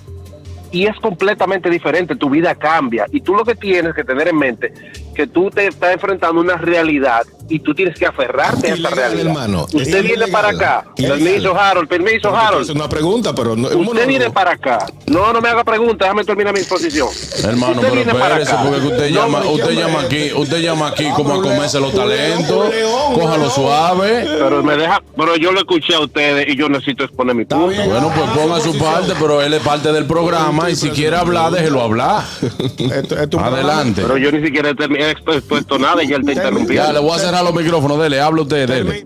Y 0.71 0.85
es 0.85 0.95
completamente 0.99 1.69
diferente, 1.69 2.15
tu 2.15 2.29
vida 2.29 2.55
cambia. 2.55 3.05
Y 3.11 3.21
tú 3.21 3.35
lo 3.35 3.43
que 3.43 3.55
tienes 3.55 3.93
que 3.93 4.03
tener 4.03 4.29
en 4.29 4.37
mente 4.37 4.73
que 5.13 5.27
tú 5.27 5.49
te 5.49 5.67
estás 5.67 5.93
enfrentando 5.93 6.39
a 6.39 6.43
una 6.43 6.55
realidad 6.55 7.23
y 7.49 7.59
tú 7.59 7.73
tienes 7.73 7.97
que 7.97 8.05
aferrarte 8.05 8.71
a 8.71 8.75
Ilegal, 8.75 8.93
realidad. 8.97 9.25
hermano. 9.27 9.63
Usted 9.65 9.83
viene 10.03 10.07
ilegal. 10.25 10.31
para 10.31 10.49
acá. 10.49 10.85
Ilegal. 10.97 11.19
Permiso, 11.19 11.59
Harold, 11.59 11.87
permiso, 11.89 12.35
Harold. 12.35 12.63
Es 12.63 12.69
una 12.69 12.87
pregunta, 12.89 13.33
pero 13.33 13.55
no, 13.55 13.67
Usted 13.69 14.07
viene 14.07 14.29
para 14.31 14.51
acá. 14.51 14.85
No, 15.07 15.33
no 15.33 15.41
me 15.41 15.49
haga 15.49 15.63
preguntas, 15.63 15.99
déjame 16.07 16.23
terminar 16.23 16.53
mi 16.53 16.59
exposición. 16.59 17.07
Hermano, 17.43 17.73
Usted 17.73 17.81
pero 17.83 17.95
viene 17.95 18.13
para 18.13 18.35
acá. 18.35 18.63
porque 18.63 18.87
usted 18.87 19.09
No, 19.11 19.15
llama, 19.21 19.39
usted 19.39 19.65
¿quién 19.67 19.79
llama 19.79 20.01
aquí, 20.01 20.31
usted 20.35 20.57
llama 20.61 20.87
aquí 20.89 21.05
Ah, 21.07 21.13
como 21.15 21.33
a 21.33 21.41
comerse 21.41 21.79
los 21.79 21.93
talentos. 21.93 22.69
Cójalo 23.15 23.37
león. 23.43 23.51
suave. 23.51 24.25
Pero 24.25 24.63
me 24.63 24.77
deja, 24.77 25.01
pero 25.17 25.35
yo 25.35 25.51
lo 25.51 25.59
escuché 25.59 25.95
a 25.95 25.99
ustedes 26.01 26.47
y 26.47 26.55
yo 26.55 26.69
necesito 26.69 27.03
exponer 27.03 27.35
mi 27.35 27.45
punto. 27.45 27.67
bien. 27.67 27.89
Bueno, 27.89 28.11
pues 28.15 28.29
Ah, 28.29 28.33
ponga 28.35 28.59
su 28.61 28.77
parte, 28.77 29.13
pero 29.19 29.41
él 29.41 29.53
es 29.53 29.61
parte 29.61 29.91
del 29.91 30.05
programa 30.05 30.69
y 30.69 30.75
si 30.75 30.89
quiere 30.91 31.15
hablar, 31.15 31.51
déjelo 31.51 31.81
hablar. 31.81 32.23
Adelante. 33.43 34.01
Pero 34.01 34.17
yo 34.17 34.31
ni 34.31 34.43
siquiera 34.45 34.69
he 34.69 35.11
expuesto 35.11 35.77
nada 35.79 36.03
y 36.03 36.07
ya 36.09 36.17
él 36.17 36.29
está 36.29 36.49
Ya, 36.73 36.93
le 36.93 36.99
voy 36.99 37.11
a 37.11 37.19
cerrar 37.19 37.38
los 37.43 37.53
micrófonos. 37.53 37.99
Dele, 37.99 38.19
habla 38.19 38.41
usted, 38.41 38.67
dele. 38.67 39.05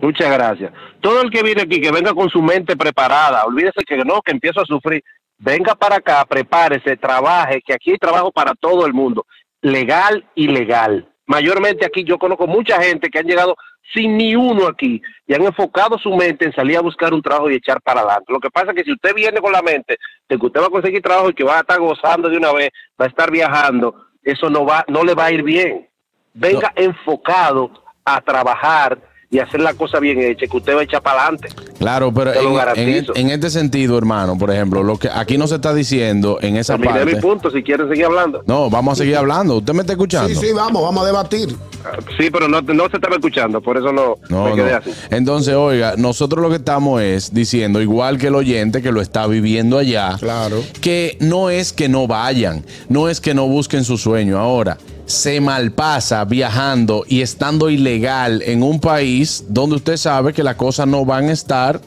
Muchas 0.00 0.30
gracias. 0.30 0.72
Todo 1.00 1.22
el 1.22 1.30
que 1.30 1.42
viene 1.42 1.62
aquí, 1.62 1.80
que 1.80 1.90
venga 1.90 2.12
con 2.12 2.28
su 2.28 2.42
mente 2.42 2.76
preparada, 2.76 3.44
olvídese 3.44 3.84
que 3.86 3.96
no, 3.98 4.20
que 4.22 4.32
empiezo 4.32 4.60
a 4.60 4.66
sufrir. 4.66 5.02
Venga 5.38 5.74
para 5.74 5.96
acá, 5.96 6.24
prepárese, 6.28 6.96
trabaje, 6.96 7.60
que 7.64 7.74
aquí 7.74 7.92
hay 7.92 7.98
trabajo 7.98 8.30
para 8.30 8.54
todo 8.54 8.86
el 8.86 8.92
mundo, 8.92 9.26
legal 9.62 10.26
y 10.34 10.48
legal. 10.48 11.08
Mayormente 11.26 11.86
aquí 11.86 12.04
yo 12.04 12.18
conozco 12.18 12.46
mucha 12.46 12.82
gente 12.82 13.08
que 13.08 13.18
han 13.18 13.26
llegado 13.26 13.56
sin 13.92 14.16
ni 14.16 14.34
uno 14.34 14.66
aquí 14.66 15.00
y 15.26 15.34
han 15.34 15.42
enfocado 15.42 15.98
su 15.98 16.10
mente 16.14 16.44
en 16.44 16.52
salir 16.52 16.76
a 16.76 16.82
buscar 16.82 17.12
un 17.14 17.22
trabajo 17.22 17.50
y 17.50 17.54
echar 17.54 17.80
para 17.80 18.00
adelante. 18.00 18.32
Lo 18.32 18.40
que 18.40 18.50
pasa 18.50 18.70
es 18.70 18.76
que 18.76 18.84
si 18.84 18.92
usted 18.92 19.14
viene 19.14 19.40
con 19.40 19.52
la 19.52 19.62
mente 19.62 19.96
de 20.28 20.38
que 20.38 20.46
usted 20.46 20.60
va 20.60 20.66
a 20.66 20.70
conseguir 20.70 21.02
trabajo 21.02 21.30
y 21.30 21.34
que 21.34 21.44
va 21.44 21.56
a 21.56 21.60
estar 21.60 21.78
gozando 21.80 22.28
de 22.28 22.36
una 22.36 22.52
vez, 22.52 22.70
va 23.00 23.06
a 23.06 23.08
estar 23.08 23.30
viajando, 23.30 23.94
eso 24.22 24.50
no 24.50 24.66
va, 24.66 24.84
no 24.88 25.02
le 25.02 25.14
va 25.14 25.26
a 25.26 25.32
ir 25.32 25.42
bien. 25.42 25.88
Venga 26.34 26.72
enfocado 26.76 27.70
a 28.04 28.20
trabajar 28.20 28.98
y 29.30 29.40
hacer 29.40 29.60
la 29.60 29.74
cosa 29.74 29.98
bien 29.98 30.20
hecha, 30.20 30.46
que 30.46 30.56
usted 30.56 30.76
va 30.76 30.80
a 30.80 30.84
echar 30.84 31.02
para 31.02 31.22
adelante. 31.22 31.48
Claro, 31.78 32.12
pero 32.14 32.32
en, 32.32 32.46
en, 32.46 32.54
garantizo. 32.54 33.12
en 33.16 33.30
este 33.30 33.50
sentido, 33.50 33.98
hermano, 33.98 34.38
por 34.38 34.50
ejemplo, 34.52 34.84
lo 34.84 34.96
que 34.96 35.08
aquí 35.12 35.36
no 35.38 35.48
se 35.48 35.56
está 35.56 35.74
diciendo 35.74 36.38
en 36.40 36.56
esa 36.56 36.74
Terminé 36.78 37.04
mi 37.04 37.12
parte. 37.12 37.20
punto, 37.26 37.50
si 37.50 37.62
quieren 37.64 37.88
seguir 37.88 38.04
hablando. 38.04 38.44
No, 38.46 38.70
vamos 38.70 38.92
a 38.92 38.96
seguir 39.02 39.16
hablando. 39.16 39.56
¿Usted 39.56 39.72
me 39.72 39.80
está 39.80 39.94
escuchando? 39.94 40.28
Sí, 40.28 40.34
sí, 40.36 40.52
vamos, 40.52 40.82
vamos 40.82 41.02
a 41.02 41.06
debatir. 41.06 41.56
Ah, 41.84 41.98
Sí, 42.16 42.30
pero 42.30 42.46
no, 42.46 42.60
no 42.62 42.88
se 42.88 42.96
estaba 42.96 43.16
escuchando, 43.16 43.60
por 43.60 43.76
eso 43.76 43.92
no, 43.92 44.14
No, 44.28 44.44
me 44.50 44.54
quedé 44.54 44.70
no. 44.70 44.76
así. 44.78 44.90
Entonces, 45.10 45.54
oiga, 45.54 45.94
nosotros 45.96 46.40
lo 46.40 46.48
que 46.50 46.56
estamos 46.56 47.02
es 47.02 47.34
diciendo, 47.34 47.80
igual 47.82 48.18
que 48.18 48.28
el 48.28 48.36
oyente 48.36 48.82
que 48.82 48.92
lo 48.92 49.00
está 49.00 49.26
viviendo 49.26 49.78
allá, 49.78 50.16
Claro. 50.20 50.62
que 50.80 51.16
no 51.20 51.50
es 51.50 51.72
que 51.72 51.88
no 51.88 52.06
vayan, 52.06 52.64
no 52.88 53.08
es 53.08 53.20
que 53.20 53.34
no 53.34 53.48
busquen 53.48 53.82
su 53.82 53.98
sueño. 53.98 54.38
Ahora, 54.38 54.78
se 55.06 55.40
malpasa 55.40 56.24
viajando 56.24 57.04
y 57.06 57.20
estando 57.20 57.68
ilegal 57.70 58.42
en 58.42 58.62
un 58.62 58.80
país 58.80 59.44
donde 59.48 59.76
usted 59.76 59.96
sabe 59.96 60.32
que 60.32 60.42
las 60.42 60.56
cosas 60.56 60.86
no 60.86 61.04
van 61.04 61.28
a 61.28 61.32
estar 61.32 61.80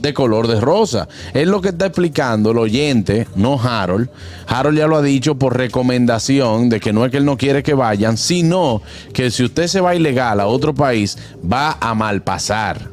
de 0.00 0.14
color 0.14 0.46
de 0.46 0.60
rosa. 0.60 1.08
Es 1.34 1.46
lo 1.46 1.60
que 1.60 1.68
está 1.70 1.86
explicando 1.86 2.52
el 2.52 2.58
oyente, 2.58 3.26
no 3.34 3.60
Harold. 3.60 4.08
Harold 4.46 4.78
ya 4.78 4.86
lo 4.86 4.96
ha 4.96 5.02
dicho 5.02 5.34
por 5.34 5.56
recomendación 5.56 6.68
de 6.70 6.80
que 6.80 6.92
no 6.92 7.04
es 7.04 7.10
que 7.10 7.18
él 7.18 7.24
no 7.26 7.36
quiere 7.36 7.62
que 7.62 7.74
vayan, 7.74 8.16
sino 8.16 8.80
que 9.12 9.30
si 9.30 9.44
usted 9.44 9.66
se 9.66 9.80
va 9.80 9.94
ilegal 9.94 10.40
a 10.40 10.46
otro 10.46 10.72
país, 10.74 11.18
va 11.44 11.76
a 11.80 11.94
malpasar. 11.94 12.88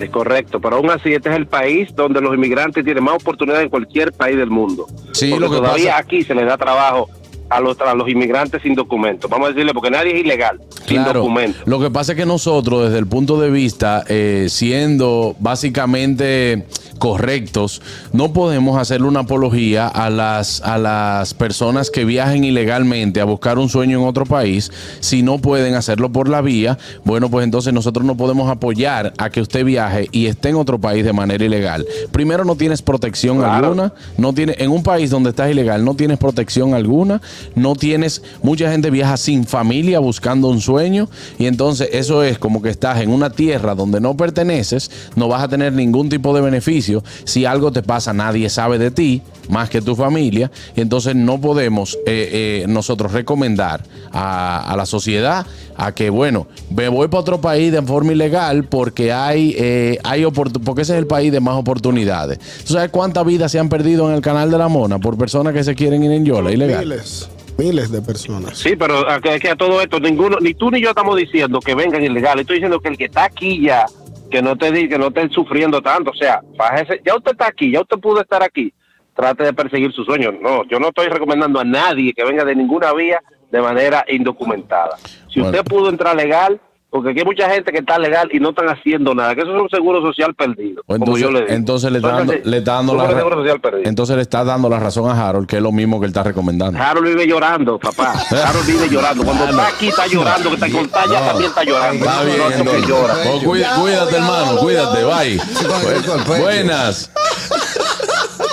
Es 0.00 0.10
correcto, 0.10 0.58
pero 0.60 0.76
aún 0.76 0.90
así 0.90 1.12
este 1.12 1.28
es 1.28 1.36
el 1.36 1.46
país 1.46 1.94
donde 1.94 2.20
los 2.20 2.34
inmigrantes 2.34 2.82
tienen 2.84 3.04
más 3.04 3.16
oportunidades 3.16 3.64
en 3.64 3.68
cualquier 3.70 4.12
país 4.12 4.36
del 4.38 4.48
mundo. 4.50 4.86
Sí, 5.12 5.30
Porque 5.30 5.44
lo 5.44 5.50
que 5.50 5.56
todavía 5.58 5.90
pasa- 5.90 5.98
aquí 5.98 6.22
se 6.22 6.34
les 6.34 6.46
da 6.46 6.56
trabajo 6.56 7.10
a 7.52 7.60
los, 7.60 7.78
a 7.80 7.94
los 7.94 8.08
inmigrantes 8.08 8.62
sin 8.62 8.74
documentos. 8.74 9.30
Vamos 9.30 9.48
a 9.48 9.52
decirle, 9.52 9.72
porque 9.74 9.90
nadie 9.90 10.14
es 10.14 10.20
ilegal, 10.24 10.58
sin 10.86 11.02
Claro, 11.02 11.20
documentos. 11.20 11.62
Lo 11.66 11.78
que 11.78 11.90
pasa 11.90 12.12
es 12.12 12.18
que 12.18 12.26
nosotros, 12.26 12.84
desde 12.84 12.98
el 12.98 13.06
punto 13.06 13.38
de 13.40 13.50
vista, 13.50 14.04
eh, 14.08 14.46
siendo 14.48 15.36
básicamente 15.38 16.66
correctos, 17.02 17.82
no 18.12 18.32
podemos 18.32 18.78
hacerle 18.78 19.08
una 19.08 19.20
apología 19.20 19.88
a 19.88 20.08
las, 20.08 20.60
a 20.60 20.78
las 20.78 21.34
personas 21.34 21.90
que 21.90 22.04
viajen 22.04 22.44
ilegalmente 22.44 23.20
a 23.20 23.24
buscar 23.24 23.58
un 23.58 23.68
sueño 23.68 23.98
en 23.98 24.06
otro 24.06 24.24
país. 24.24 24.70
Si 25.00 25.24
no 25.24 25.38
pueden 25.38 25.74
hacerlo 25.74 26.12
por 26.12 26.28
la 26.28 26.42
vía, 26.42 26.78
bueno, 27.04 27.28
pues 27.28 27.42
entonces 27.42 27.72
nosotros 27.72 28.06
no 28.06 28.16
podemos 28.16 28.48
apoyar 28.48 29.14
a 29.18 29.30
que 29.30 29.40
usted 29.40 29.64
viaje 29.64 30.08
y 30.12 30.26
esté 30.26 30.50
en 30.50 30.54
otro 30.54 30.78
país 30.78 31.04
de 31.04 31.12
manera 31.12 31.44
ilegal. 31.44 31.84
Primero, 32.12 32.44
no 32.44 32.54
tienes 32.54 32.82
protección 32.82 33.38
Claro. 33.38 33.66
alguna, 33.66 33.92
no 34.16 34.32
tiene, 34.32 34.54
en 34.58 34.70
un 34.70 34.84
país 34.84 35.10
donde 35.10 35.30
estás 35.30 35.50
ilegal, 35.50 35.84
no 35.84 35.96
tienes 35.96 36.18
protección 36.18 36.72
alguna, 36.72 37.20
no 37.56 37.74
tienes, 37.74 38.22
mucha 38.44 38.70
gente 38.70 38.90
viaja 38.90 39.16
sin 39.16 39.44
familia 39.44 39.98
buscando 39.98 40.46
un 40.46 40.60
sueño 40.60 41.08
y 41.36 41.46
entonces 41.46 41.88
eso 41.90 42.22
es 42.22 42.38
como 42.38 42.62
que 42.62 42.68
estás 42.68 43.00
en 43.00 43.10
una 43.10 43.30
tierra 43.30 43.74
donde 43.74 44.00
no 44.00 44.16
perteneces, 44.16 44.88
no 45.16 45.26
vas 45.26 45.42
a 45.42 45.48
tener 45.48 45.72
ningún 45.72 46.08
tipo 46.08 46.32
de 46.32 46.42
beneficio, 46.42 46.91
si 47.24 47.44
algo 47.44 47.72
te 47.72 47.82
pasa 47.82 48.12
nadie 48.12 48.48
sabe 48.50 48.78
de 48.78 48.90
ti 48.90 49.22
más 49.48 49.70
que 49.70 49.80
tu 49.80 49.96
familia 49.96 50.50
y 50.76 50.80
entonces 50.80 51.14
no 51.14 51.40
podemos 51.40 51.98
eh, 52.06 52.62
eh, 52.62 52.66
nosotros 52.68 53.12
recomendar 53.12 53.82
a, 54.12 54.70
a 54.72 54.76
la 54.76 54.86
sociedad 54.86 55.46
a 55.76 55.92
que 55.92 56.10
bueno, 56.10 56.46
me 56.74 56.88
voy 56.88 57.08
para 57.08 57.20
otro 57.20 57.40
país 57.40 57.72
de 57.72 57.82
forma 57.82 58.12
ilegal 58.12 58.64
porque 58.64 59.12
hay, 59.12 59.54
eh, 59.58 59.98
hay 60.04 60.24
porque 60.24 60.82
ese 60.82 60.92
es 60.94 60.98
el 60.98 61.06
país 61.06 61.32
de 61.32 61.40
más 61.40 61.56
oportunidades. 61.56 62.38
¿Tú 62.66 62.74
sabes 62.74 62.90
cuántas 62.90 63.24
vidas 63.24 63.50
se 63.52 63.58
han 63.58 63.68
perdido 63.68 64.08
en 64.08 64.14
el 64.14 64.20
canal 64.20 64.50
de 64.50 64.58
la 64.58 64.68
Mona 64.68 64.98
por 64.98 65.16
personas 65.16 65.52
que 65.52 65.64
se 65.64 65.74
quieren 65.74 66.02
ir 66.02 66.12
en 66.12 66.24
Yola 66.24 66.52
ilegal? 66.52 66.86
Miles, 66.86 67.28
miles 67.58 67.90
de 67.90 68.02
personas. 68.02 68.58
Sí, 68.58 68.76
pero 68.76 69.04
que, 69.22 69.38
que 69.40 69.50
a 69.50 69.56
todo 69.56 69.80
esto, 69.80 69.98
ninguno, 70.00 70.38
ni 70.40 70.54
tú 70.54 70.70
ni 70.70 70.80
yo 70.80 70.90
estamos 70.90 71.16
diciendo 71.16 71.60
que 71.60 71.74
vengan 71.74 72.02
ilegales. 72.02 72.42
Estoy 72.42 72.56
diciendo 72.56 72.80
que 72.80 72.88
el 72.88 72.96
que 72.96 73.06
está 73.06 73.24
aquí 73.24 73.62
ya, 73.62 73.86
que 74.32 74.42
no 74.42 74.56
te 74.56 74.88
que 74.88 74.98
no 74.98 75.08
esté 75.08 75.28
sufriendo 75.28 75.80
tanto. 75.80 76.10
O 76.10 76.14
sea, 76.14 76.40
bájese. 76.56 77.00
ya 77.04 77.14
usted 77.14 77.32
está 77.32 77.46
aquí, 77.46 77.70
ya 77.70 77.82
usted 77.82 77.98
pudo 77.98 78.20
estar 78.20 78.42
aquí. 78.42 78.72
Trate 79.14 79.44
de 79.44 79.52
perseguir 79.52 79.92
sus 79.92 80.06
sueños. 80.06 80.34
No, 80.40 80.64
yo 80.64 80.80
no 80.80 80.88
estoy 80.88 81.06
recomendando 81.08 81.60
a 81.60 81.64
nadie 81.64 82.14
que 82.14 82.24
venga 82.24 82.44
de 82.44 82.56
ninguna 82.56 82.92
vía 82.94 83.22
de 83.50 83.60
manera 83.60 84.04
indocumentada. 84.08 84.96
Si 85.28 85.38
Bueno. 85.40 85.50
usted 85.58 85.64
pudo 85.70 85.90
entrar 85.90 86.16
legal, 86.16 86.58
porque 86.92 87.10
aquí 87.10 87.20
hay 87.20 87.24
mucha 87.24 87.48
gente 87.50 87.72
que 87.72 87.78
está 87.78 87.98
legal 87.98 88.28
y 88.32 88.38
no 88.38 88.50
están 88.50 88.68
haciendo 88.68 89.14
nada, 89.14 89.34
que 89.34 89.40
eso 89.40 89.56
es 89.56 89.62
un 89.62 89.68
seguro 89.70 90.00
social 90.02 90.34
perdido. 90.34 90.82
Como 90.86 90.96
Entonces, 90.98 91.22
yo 91.24 91.30
le 91.32 91.40
digo. 91.40 91.52
entonces 91.52 91.90
le 91.90 91.98
está 91.98 92.10
dando, 92.12 92.32
le 92.44 92.58
está 92.58 92.72
dando 92.74 92.94
la 92.94 93.00
súper 93.00 93.14
ra- 93.16 93.20
seguro 93.22 93.36
social 93.42 93.60
perdido. 93.60 93.88
entonces 93.88 94.16
le 94.16 94.22
está 94.22 94.44
dando 94.44 94.68
la 94.68 94.78
razón 94.78 95.10
a 95.10 95.28
Harold, 95.28 95.46
que 95.48 95.56
es 95.56 95.62
lo 95.62 95.72
mismo 95.72 95.98
que 95.98 96.04
él 96.06 96.10
está 96.10 96.22
recomendando. 96.22 96.78
Harold 96.78 97.08
vive 97.08 97.26
llorando, 97.26 97.78
papá. 97.78 98.12
Harold 98.30 98.66
vive 98.66 98.88
llorando. 98.90 99.24
Cuando 99.24 99.44
está 99.46 99.68
aquí 99.68 99.88
está 99.88 100.06
llorando, 100.06 100.48
que 100.50 100.54
está 100.56 100.70
con 100.70 100.88
talla 100.90 101.20
No. 101.20 101.26
también 101.26 101.48
está 101.50 101.64
llorando. 101.64 102.04
Está 102.04 102.16
No, 102.18 102.24
bien, 102.26 102.36
no, 102.38 102.44
no, 102.44 102.50
que 102.50 102.56
entonces. 102.58 102.86
llora. 102.86 103.14
Cuida- 103.42 103.74
cuídate, 103.80 104.16
hermano, 104.16 104.56
cuídate, 104.58 105.04
bye. 105.04 106.38
Buenas. 106.38 107.10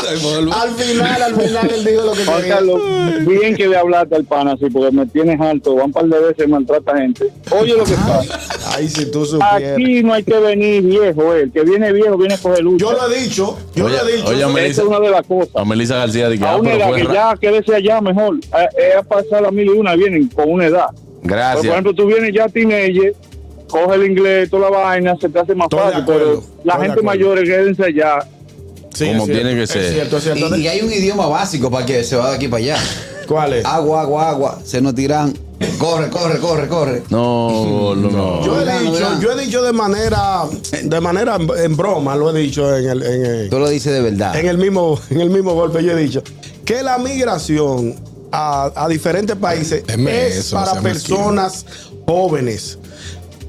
Al 0.08 0.70
final, 0.72 1.22
al 1.22 1.36
final, 1.36 1.70
él 1.72 1.86
dijo 1.86 2.02
lo 2.04 2.12
que 2.14 2.24
quería. 2.24 2.56
Carlos, 2.56 2.82
bien 3.28 3.56
que 3.56 3.68
voy 3.68 3.76
a 3.76 3.80
hablarte 3.82 4.16
al 4.16 4.24
pan 4.26 4.48
así, 4.48 4.66
porque 4.70 4.96
me 4.96 5.06
tienes 5.06 5.40
alto, 5.40 5.76
van 5.76 5.86
un 5.88 5.92
par 5.92 6.06
de 6.06 6.20
veces 6.20 6.48
maltrata 6.48 6.98
gente. 6.98 7.26
Oye 7.52 7.76
lo 7.76 7.84
que 7.84 7.94
pasa, 7.94 8.40
Ay, 8.76 8.88
si 8.88 9.12
tú 9.12 9.26
supieras. 9.26 9.74
aquí 9.74 10.04
no 10.04 10.14
hay 10.14 10.24
que 10.24 10.40
venir 10.40 10.82
viejo, 10.84 11.34
eh. 11.36 11.42
el 11.44 11.52
que 11.52 11.64
viene 11.64 11.92
viejo 11.92 12.18
viene 12.18 12.34
a 12.36 12.38
coger 12.38 12.64
lucha. 12.64 12.86
Yo 12.86 12.92
lo 12.94 13.12
he 13.12 13.20
dicho, 13.20 13.58
yo 13.76 13.86
Oye, 13.86 13.98
lo 13.98 14.08
he 14.08 14.12
dicho. 14.18 14.28
oye, 14.28 14.40
Esa 14.40 14.48
Melissa, 14.50 14.82
es 14.82 14.88
una 14.88 15.00
de 15.00 15.10
las 15.10 15.28
cosas. 15.28 15.50
a 15.56 15.66
Melissa 15.66 15.96
García 15.98 16.30
de 16.30 16.38
que, 16.40 16.46
A 16.46 16.52
ah, 16.52 16.58
una 16.58 16.74
edad 16.74 16.94
que 16.94 17.04
ya 17.14 17.36
quédese 17.40 17.76
allá 17.76 18.02
mejor. 18.02 18.36
Eh, 18.38 18.68
Es 18.92 18.96
a 18.96 19.04
pasar 19.04 19.42
la 19.42 19.52
mil 19.52 19.66
y 19.68 19.70
una, 19.70 19.96
vienen 19.96 20.28
con 20.30 20.50
una 20.52 20.66
edad. 20.66 20.88
Pero, 20.92 21.22
por 21.22 21.32
Gracias. 21.32 21.66
ejemplo, 21.66 21.94
tú 21.94 22.06
vienes 22.08 22.34
ya 22.34 22.48
teenager, 22.48 23.14
coge 23.68 23.96
el 23.96 24.06
inglés, 24.06 24.50
toda 24.50 24.70
la 24.72 24.78
vaina, 24.78 25.16
se 25.20 25.28
te 25.30 25.40
hace 25.40 25.54
más 25.54 25.66
Estoy 25.66 25.80
fácil. 25.80 26.02
acuerdo, 26.02 26.42
Pero 26.42 26.64
la 26.64 26.80
gente 26.84 27.02
mayor, 27.02 27.44
quédense 27.44 27.84
allá. 27.84 28.20
Sí, 29.00 29.08
como 29.08 29.26
tiene 29.26 29.56
que 29.56 29.64
es 29.64 29.70
ser. 29.70 29.92
cierto, 29.94 30.18
es 30.18 30.24
cierto. 30.24 30.56
Y, 30.56 30.62
y 30.62 30.68
hay 30.68 30.82
un 30.82 30.92
idioma 30.92 31.28
básico 31.28 31.70
para 31.72 31.86
que 31.86 32.04
se 32.04 32.16
va 32.16 32.30
de 32.30 32.36
aquí 32.36 32.48
para 32.48 32.64
allá. 32.64 32.78
¿Cuál 33.28 33.54
es? 33.54 33.66
Agua, 33.66 34.02
agua, 34.02 34.30
agua. 34.30 34.60
Se 34.64 34.82
nos 34.82 34.96
tiran. 34.96 35.34
Corre, 35.78 36.10
corre, 36.10 36.40
corre, 36.40 36.68
corre. 36.68 37.04
No, 37.10 37.94
no, 37.96 38.10
no. 38.10 38.46
Yo 38.46 38.60
he 38.62 38.80
dicho, 38.80 39.20
yo 39.22 39.32
he 39.34 39.46
dicho 39.46 39.62
de 39.62 39.74
manera, 39.74 40.44
de 40.84 41.00
manera 41.02 41.36
en, 41.36 41.50
en 41.64 41.78
broma, 41.78 42.16
lo 42.16 42.36
he 42.36 42.40
dicho 42.42 42.76
en 42.76 42.90
el, 42.90 43.04
en 43.04 43.26
el, 43.26 43.50
Tú 43.50 43.60
lo 43.60 43.70
dices 43.70 43.94
de 43.94 44.02
verdad. 44.02 44.36
en 44.38 44.48
el 44.48 44.58
mismo, 44.58 45.00
en 45.10 45.22
el 45.22 45.30
mismo 45.30 45.54
golpe. 45.54 45.84
Yo 45.84 45.92
he 45.92 46.02
dicho 46.02 46.24
que 46.66 46.82
la 46.82 46.98
migración 46.98 47.96
a, 48.32 48.72
a 48.76 48.88
diferentes 48.88 49.36
países 49.36 49.86
Deme 49.86 50.28
es 50.28 50.38
eso, 50.38 50.56
para 50.56 50.82
personas 50.82 51.66
jóvenes. 52.08 52.79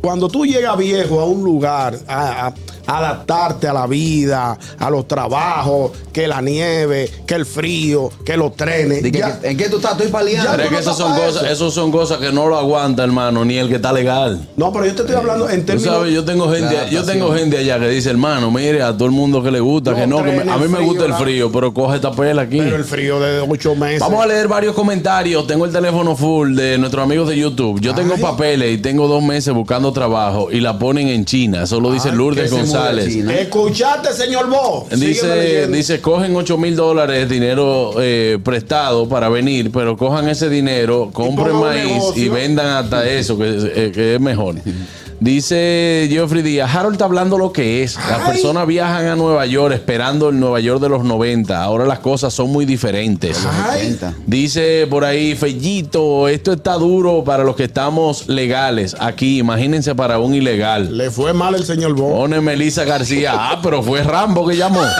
Cuando 0.01 0.29
tú 0.29 0.47
llegas 0.47 0.77
viejo 0.79 1.21
a 1.21 1.27
un 1.27 1.43
lugar, 1.45 1.95
a, 2.09 2.47
a- 2.47 2.55
a 2.87 2.99
adaptarte 2.99 3.69
a 3.69 3.73
la 3.73 3.87
vida, 3.87 4.59
a 4.79 4.91
los 4.91 5.07
trabajos, 5.07 5.93
que 6.13 6.27
la 6.27 6.41
nieve, 6.41 7.09
que 7.27 7.35
el 7.35 7.47
frío, 7.47 8.11
que 8.25 8.37
los 8.37 8.57
trenes. 8.57 9.03
Di 9.03 9.13
que- 9.13 9.19
ya- 9.19 9.39
¿En 9.43 9.57
qué 9.57 9.69
tú 9.69 9.77
estás? 9.77 9.93
Estoy 9.93 10.09
paliando. 10.09 10.51
Pero 10.53 10.63
es 10.65 10.69
que 10.71 10.79
esas 10.79 10.97
son 10.97 11.15
cosas, 11.15 11.45
esos 11.51 11.73
son 11.75 11.93
cosas 11.93 12.19
que 12.19 12.33
no 12.33 12.49
lo 12.49 12.57
aguanta, 12.59 13.05
hermano, 13.05 13.45
ni 13.45 13.59
el 13.59 13.69
que 13.69 13.77
está 13.77 13.93
legal. 13.93 14.49
no, 14.57 14.73
pero 14.73 14.87
yo 14.87 14.95
te 14.95 15.03
estoy 15.03 15.15
hablando 15.17 15.49
en 15.51 15.61
Tú 15.61 15.67
términos. 15.67 15.95
sabes, 15.95 16.15
yo 16.15 16.25
tengo 16.25 16.51
gente, 16.51 16.75
yo 16.91 17.05
tengo 17.05 17.33
gente 17.35 17.59
allá 17.59 17.79
que 17.79 17.89
dice, 17.91 18.11
hermano, 18.11 18.51
mire, 18.51 18.83
a 18.83 18.93
todo 18.95 19.05
el 19.05 19.13
mundo 19.13 19.43
que 19.43 19.51
le 19.51 19.61
gusta, 19.61 19.91
No, 19.93 19.97
que 19.99 20.07
no, 20.07 20.17
que 20.19 20.23
me- 20.25 20.37
tren, 20.39 20.49
a 20.51 20.57
mí 20.57 20.67
me 20.67 20.81
gusta 20.81 21.05
el 21.05 21.15
frío, 21.15 21.53
pero 21.53 21.73
coge 21.75 21.97
esta 21.97 22.11
pela 22.11 22.43
aquí. 22.43 22.59
Pero 22.59 22.75
el 22.77 22.85
frío 22.85 23.21
de 23.21 23.41
ocho 23.41 23.77
meses. 23.77 24.01
Vamos 24.01 24.25
a 24.25 24.27
leer 24.27 24.49
varios 24.49 24.75
comentarios. 24.75 25.47
Tengo 25.47 25.65
el 25.67 25.71
teléfono 25.73 26.17
full 26.17 26.55
de 26.57 26.79
nuestros 26.79 27.05
amigos 27.05 27.29
de 27.29 27.37
YouTube. 27.37 27.79
Yo 27.81 27.95
tengo 27.95 28.17
papeles 28.17 28.73
y 28.75 28.79
tengo 28.79 29.07
dos 29.07 29.23
meses 29.23 29.53
buscando 29.55 29.90
trabajo 29.93 30.51
y 30.51 30.61
la 30.61 30.79
ponen 30.79 31.09
en 31.09 31.25
China. 31.25 31.65
Eso 31.65 31.81
lo 31.81 31.93
dice 31.93 32.11
Ay, 32.11 32.17
Lourdes 32.17 32.51
González. 32.51 33.15
Escuchate, 33.15 34.13
señor 34.13 34.49
Bo. 34.49 34.87
Dice, 34.91 35.69
dice, 35.69 36.01
cogen 36.01 36.35
8 36.35 36.59
mil 36.59 36.77
dólares 36.77 37.29
dinero 37.29 37.95
eh, 37.99 38.39
prestado 38.43 39.09
para 39.09 39.29
venir, 39.29 39.71
pero 39.73 39.97
cojan 39.97 40.29
ese 40.29 40.49
dinero, 40.49 41.11
compren 41.13 41.57
maíz 41.57 41.85
negocio. 41.87 42.23
y 42.25 42.29
vendan 42.29 42.85
hasta 42.85 43.09
eso, 43.09 43.37
que, 43.39 43.49
eh, 43.49 43.93
que 43.93 44.15
es 44.15 44.21
mejor. 44.21 44.57
Dice 45.21 46.07
Geoffrey 46.11 46.41
Díaz, 46.43 46.75
Harold 46.75 46.95
está 46.95 47.05
hablando 47.05 47.37
lo 47.37 47.53
que 47.53 47.83
es. 47.83 47.97
Las 47.97 48.21
Ay. 48.21 48.33
personas 48.33 48.67
viajan 48.67 49.05
a 49.07 49.17
Nueva 49.17 49.45
York 49.45 49.75
esperando 49.75 50.31
el 50.31 50.41
Nueva 50.41 50.61
York 50.61 50.81
de 50.81 50.89
los 50.89 51.05
90. 51.05 51.63
Ahora 51.63 51.85
las 51.85 51.99
cosas 51.99 52.33
son 52.33 52.51
muy 52.51 52.65
diferentes. 52.65 53.47
Ay. 53.69 53.89
80. 53.89 54.15
Dice 54.27 54.87
por 54.89 55.05
ahí, 55.05 55.35
Fellito, 55.37 56.27
esto 56.27 56.55
está 56.55 56.73
duro 56.75 57.23
para 57.23 57.45
los 57.45 57.55
que 57.55 57.65
estamos 57.65 58.29
legales 58.29 58.97
aquí. 58.99 59.39
Imagínense 59.39 59.95
para 59.95 60.19
un 60.19 60.35
ilegal. 60.35 60.97
Le 60.97 61.11
fue 61.11 61.35
mal 61.35 61.55
el 61.55 61.65
señor 61.65 61.93
Bo. 61.95 62.11
Pone 62.17 62.41
Melissa 62.41 62.85
García. 62.85 63.33
Ah, 63.35 63.61
pero 63.63 63.83
fue 63.83 64.03
Rambo 64.03 64.49
que 64.49 64.57
llamó. 64.57 64.81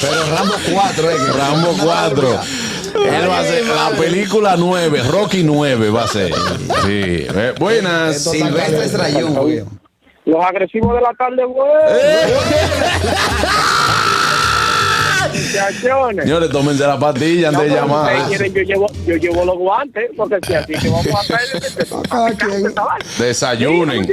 Pero 0.00 0.36
Rambo 0.36 0.54
4, 0.72 1.10
eh. 1.10 1.16
Rambo 1.38 1.76
4. 1.80 2.40
Él 3.04 3.28
va 3.28 3.40
a 3.40 3.44
ser 3.44 3.66
la 3.66 3.90
película 3.90 4.54
9, 4.56 5.02
Rocky 5.10 5.42
9 5.44 5.90
va 5.90 6.04
a 6.04 6.08
ser. 6.08 6.32
Sí. 6.32 7.26
Eh, 7.34 7.54
buenas. 7.58 8.22
Silvestre 8.22 8.84
Estrayón. 8.84 9.68
Los 10.24 10.44
agresivos 10.44 10.94
de 10.94 11.00
la 11.00 11.12
tarde, 11.14 11.44
güey. 11.44 11.68
Muchachones. 15.28 16.24
Señores, 16.24 16.50
tómense 16.50 16.86
la 16.86 16.98
pastilla 16.98 17.48
antes 17.48 17.62
de 17.64 17.68
No, 17.70 17.74
llamar. 17.76 18.28
quieren, 18.28 18.54
yo 18.54 18.62
llevo, 18.62 18.86
yo 19.06 19.16
llevo 19.16 19.44
los 19.44 19.58
guantes, 19.58 20.10
porque 20.16 20.38
si 20.46 20.54
así 20.54 20.72
que 20.74 20.88
vamos 20.88 21.06
a 22.10 22.30
quien. 22.36 22.74
Desayunen. 23.18 24.06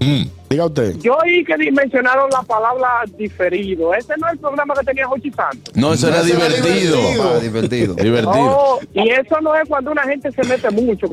Mm. 0.00 0.22
Diga 0.50 0.66
usted. 0.66 0.96
Yo 0.98 1.14
oí 1.16 1.42
que 1.44 1.56
mencionaron 1.72 2.28
la 2.30 2.42
palabra 2.42 3.04
diferido. 3.16 3.94
Ese 3.94 4.14
no 4.18 4.26
es 4.26 4.34
el 4.34 4.38
programa 4.38 4.74
que 4.74 4.84
tenía 4.84 5.06
Jochi 5.06 5.30
Santos. 5.30 5.74
No, 5.74 5.94
eso 5.94 6.08
era 6.08 6.20
Eso 6.20 6.36
era 6.36 6.48
divertido. 6.48 6.98
Ah, 7.22 7.38
divertido. 7.40 7.94
Divertido. 7.94 8.34
Oh, 8.58 8.80
y 8.92 9.08
eso 9.08 9.40
no 9.40 9.54
es 9.54 9.66
cuando 9.66 9.92
una 9.92 10.02
gente 10.02 10.30
se 10.30 10.44
mete 10.44 10.70
mucho. 10.70 11.06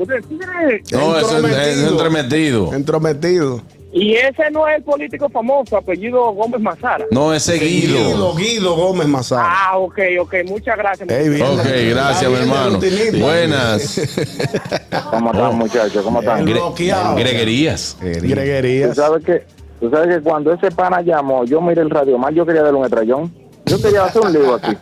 No, 0.92 1.18
eso 1.18 1.38
es, 1.46 1.56
es 1.78 1.88
entremetido. 1.90 2.74
Entrometido. 2.74 3.62
Y 3.92 4.14
ese 4.14 4.50
no 4.52 4.68
es 4.68 4.76
el 4.76 4.82
político 4.84 5.28
famoso, 5.28 5.76
apellido 5.76 6.30
Gómez 6.32 6.60
Mazara. 6.60 7.06
No, 7.10 7.34
es 7.34 7.42
seguido. 7.42 7.96
Guido, 7.98 8.34
Guido 8.36 8.76
Gómez 8.76 9.08
Mazar. 9.08 9.44
Ah, 9.44 9.78
ok, 9.78 9.98
ok. 10.20 10.34
Muchas 10.46 10.76
gracias. 10.76 11.08
Ey, 11.10 11.28
bien. 11.28 11.42
Ok, 11.42 11.64
gracias, 11.90 12.30
mi 12.30 12.36
hermano. 12.36 12.78
Buenas. 13.18 14.00
¿Cómo 15.10 15.32
están, 15.32 15.58
muchachos? 15.58 16.02
¿Cómo 16.04 16.20
están? 16.20 16.38
El 16.38 16.44
bloqueado. 16.54 17.16
Greguerías. 17.16 17.96
Tú 17.98 18.06
Greguerías. 18.06 18.94
sabes 18.96 19.24
que, 19.24 19.44
tú 19.80 19.90
sabes 19.90 20.16
que 20.16 20.22
cuando 20.22 20.52
ese 20.52 20.70
pana 20.70 21.00
llamó, 21.02 21.44
yo 21.44 21.60
miré 21.60 21.82
el 21.82 21.90
radio 21.90 22.16
más, 22.16 22.32
yo 22.32 22.46
quería 22.46 22.62
darle 22.62 22.78
un 22.78 22.84
estrellón. 22.84 23.34
Yo 23.66 23.80
quería 23.82 24.04
hacer 24.04 24.22
un 24.22 24.32
lío 24.32 24.54
aquí. 24.54 24.76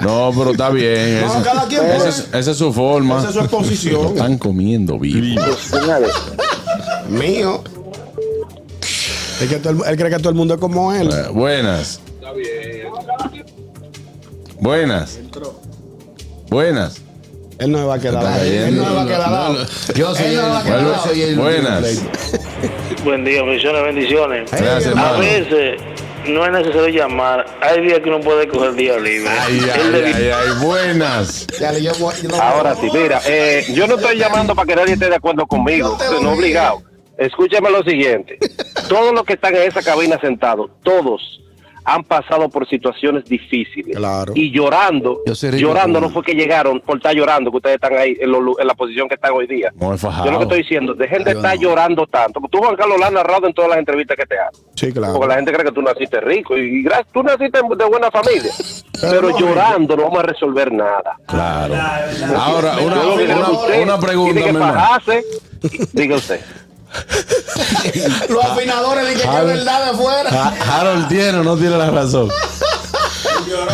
No, 0.00 0.30
pero 0.36 0.50
está 0.50 0.70
bien. 0.70 1.20
No, 1.22 1.34
ese- 1.34 1.42
cada 1.42 1.66
quien 1.66 1.84
esa 1.84 1.96
puede. 1.96 2.08
es, 2.10 2.28
esa 2.34 2.50
es 2.50 2.56
su 2.56 2.72
forma. 2.72 3.18
Esa 3.18 3.28
es 3.28 3.34
su 3.34 3.40
exposición. 3.40 4.06
Están 4.08 4.38
comiendo 4.38 4.98
vivo. 4.98 5.40
Mío. 7.08 7.62
Es 9.40 9.48
que 9.48 9.56
todo 9.56 9.72
el- 9.84 9.90
él 9.90 9.96
cree 9.96 10.10
que 10.10 10.18
todo 10.18 10.30
el 10.30 10.34
mundo 10.36 10.54
es 10.54 10.60
como 10.60 10.92
él. 10.92 11.08
Eh, 11.12 11.28
buenas. 11.32 12.00
Buenas. 14.60 15.18
Buenas. 16.48 17.00
Él 17.58 17.70
no 17.70 17.78
se 17.78 17.84
va 17.84 17.94
a 17.94 17.98
quedar 18.00 18.14
Está 18.24 18.34
ahí. 18.34 18.56
Él 18.56 18.76
no 18.76 18.84
se 18.88 18.94
va 18.94 19.02
a 19.02 19.06
quedar 19.06 19.32
ahí. 19.32 19.56
Yo 19.94 20.14
soy 20.14 20.26
Él 20.26 20.36
no 20.36 20.42
se 20.42 20.48
va 20.48 20.56
a 20.56 20.60
el, 20.60 20.66
quedar 20.66 20.80
yo 20.82 20.94
ahí. 20.94 21.00
soy 21.04 21.22
el- 21.22 21.36
Buenas. 21.38 22.02
Buen 23.04 23.24
día, 23.24 23.42
bendiciones, 23.42 23.82
bendiciones. 23.84 24.50
Gracias, 24.50 24.96
A 24.96 25.12
veces 25.18 25.80
no 26.28 26.44
es 26.46 26.52
necesario 26.52 26.88
llamar. 26.88 27.44
Hay 27.60 27.82
días 27.82 28.00
que 28.00 28.08
uno 28.08 28.20
puede 28.20 28.48
coger 28.48 28.74
día 28.74 28.96
libre. 28.98 29.28
Ay, 29.28 29.60
ay, 29.72 30.12
ay, 30.14 30.30
ay, 30.30 30.64
buenas. 30.64 31.46
Ahora 32.40 32.74
sí, 32.80 32.88
mira, 32.92 33.20
eh, 33.26 33.64
yo 33.74 33.86
no 33.86 33.96
estoy 33.96 34.16
llamando 34.18 34.54
para 34.54 34.66
que 34.66 34.76
nadie 34.76 34.94
esté 34.94 35.08
de 35.08 35.16
acuerdo 35.16 35.46
conmigo, 35.46 35.96
no 36.22 36.32
obligado. 36.32 36.82
Escúchame 37.18 37.70
lo 37.70 37.82
siguiente. 37.84 38.38
Todos 38.88 39.12
los 39.12 39.24
que 39.24 39.34
están 39.34 39.54
en 39.56 39.62
esa 39.62 39.82
cabina 39.82 40.18
sentados, 40.20 40.70
todos 40.82 41.40
han 41.86 42.02
pasado 42.02 42.48
por 42.48 42.66
situaciones 42.66 43.26
difíciles. 43.26 43.94
Claro. 43.94 44.32
Y 44.34 44.50
llorando, 44.50 45.20
llorando 45.52 46.00
no 46.00 46.08
fue 46.08 46.22
que 46.22 46.32
llegaron 46.32 46.80
por 46.80 46.96
estar 46.96 47.14
llorando, 47.14 47.50
que 47.50 47.58
ustedes 47.58 47.74
están 47.74 47.94
ahí 47.94 48.16
en, 48.18 48.30
lo- 48.32 48.58
en 48.58 48.66
la 48.66 48.72
posición 48.74 49.06
que 49.06 49.16
están 49.16 49.32
hoy 49.34 49.46
día. 49.46 49.70
No 49.78 49.92
he 49.92 49.98
fajado. 49.98 50.24
Yo 50.24 50.30
lo 50.32 50.38
que 50.38 50.44
estoy 50.44 50.58
diciendo, 50.62 50.94
de 50.94 51.04
estar 51.04 51.34
no. 51.56 51.60
llorando 51.60 52.06
tanto. 52.06 52.40
Tú, 52.50 52.56
Juan 52.56 52.74
Carlos, 52.76 52.96
lo 52.98 53.04
has 53.04 53.12
narrado 53.12 53.46
en 53.46 53.52
todas 53.52 53.68
las 53.68 53.78
entrevistas 53.80 54.16
que 54.16 54.24
te 54.24 54.38
hacen. 54.38 54.64
Sí, 54.74 54.92
claro. 54.94 55.12
Porque 55.12 55.28
la 55.28 55.34
gente 55.34 55.52
cree 55.52 55.64
que 55.66 55.72
tú 55.72 55.82
naciste 55.82 56.20
rico 56.22 56.56
y, 56.56 56.60
y 56.78 56.82
gracias, 56.84 57.08
tú 57.12 57.22
naciste 57.22 57.58
de 57.76 57.84
buena 57.84 58.10
familia. 58.10 58.50
Pero 59.02 59.28
no, 59.28 59.38
llorando 59.38 59.94
no 59.94 60.04
vamos 60.04 60.20
a 60.20 60.22
resolver 60.22 60.72
nada. 60.72 61.18
Claro. 61.26 61.74
Ahora, 62.34 62.78
una, 62.78 63.02
una, 63.02 63.82
una 63.82 63.98
pregunta, 63.98 64.32
tiene 64.40 64.52
que 64.52 64.58
fajarse. 64.58 65.22
Diga 65.92 66.16
usted. 66.16 66.40
Los 68.28 68.44
afinadores 68.44 69.08
dicen 69.14 69.30
que 69.30 69.36
es 69.38 69.44
verdad 69.46 69.92
de 69.92 69.96
fuera. 69.98 70.30
Ha- 70.30 70.78
Harold 70.80 71.08
tiene 71.08 71.38
o 71.38 71.44
no 71.44 71.56
tiene 71.56 71.76
la 71.78 71.90
razón. 71.90 72.28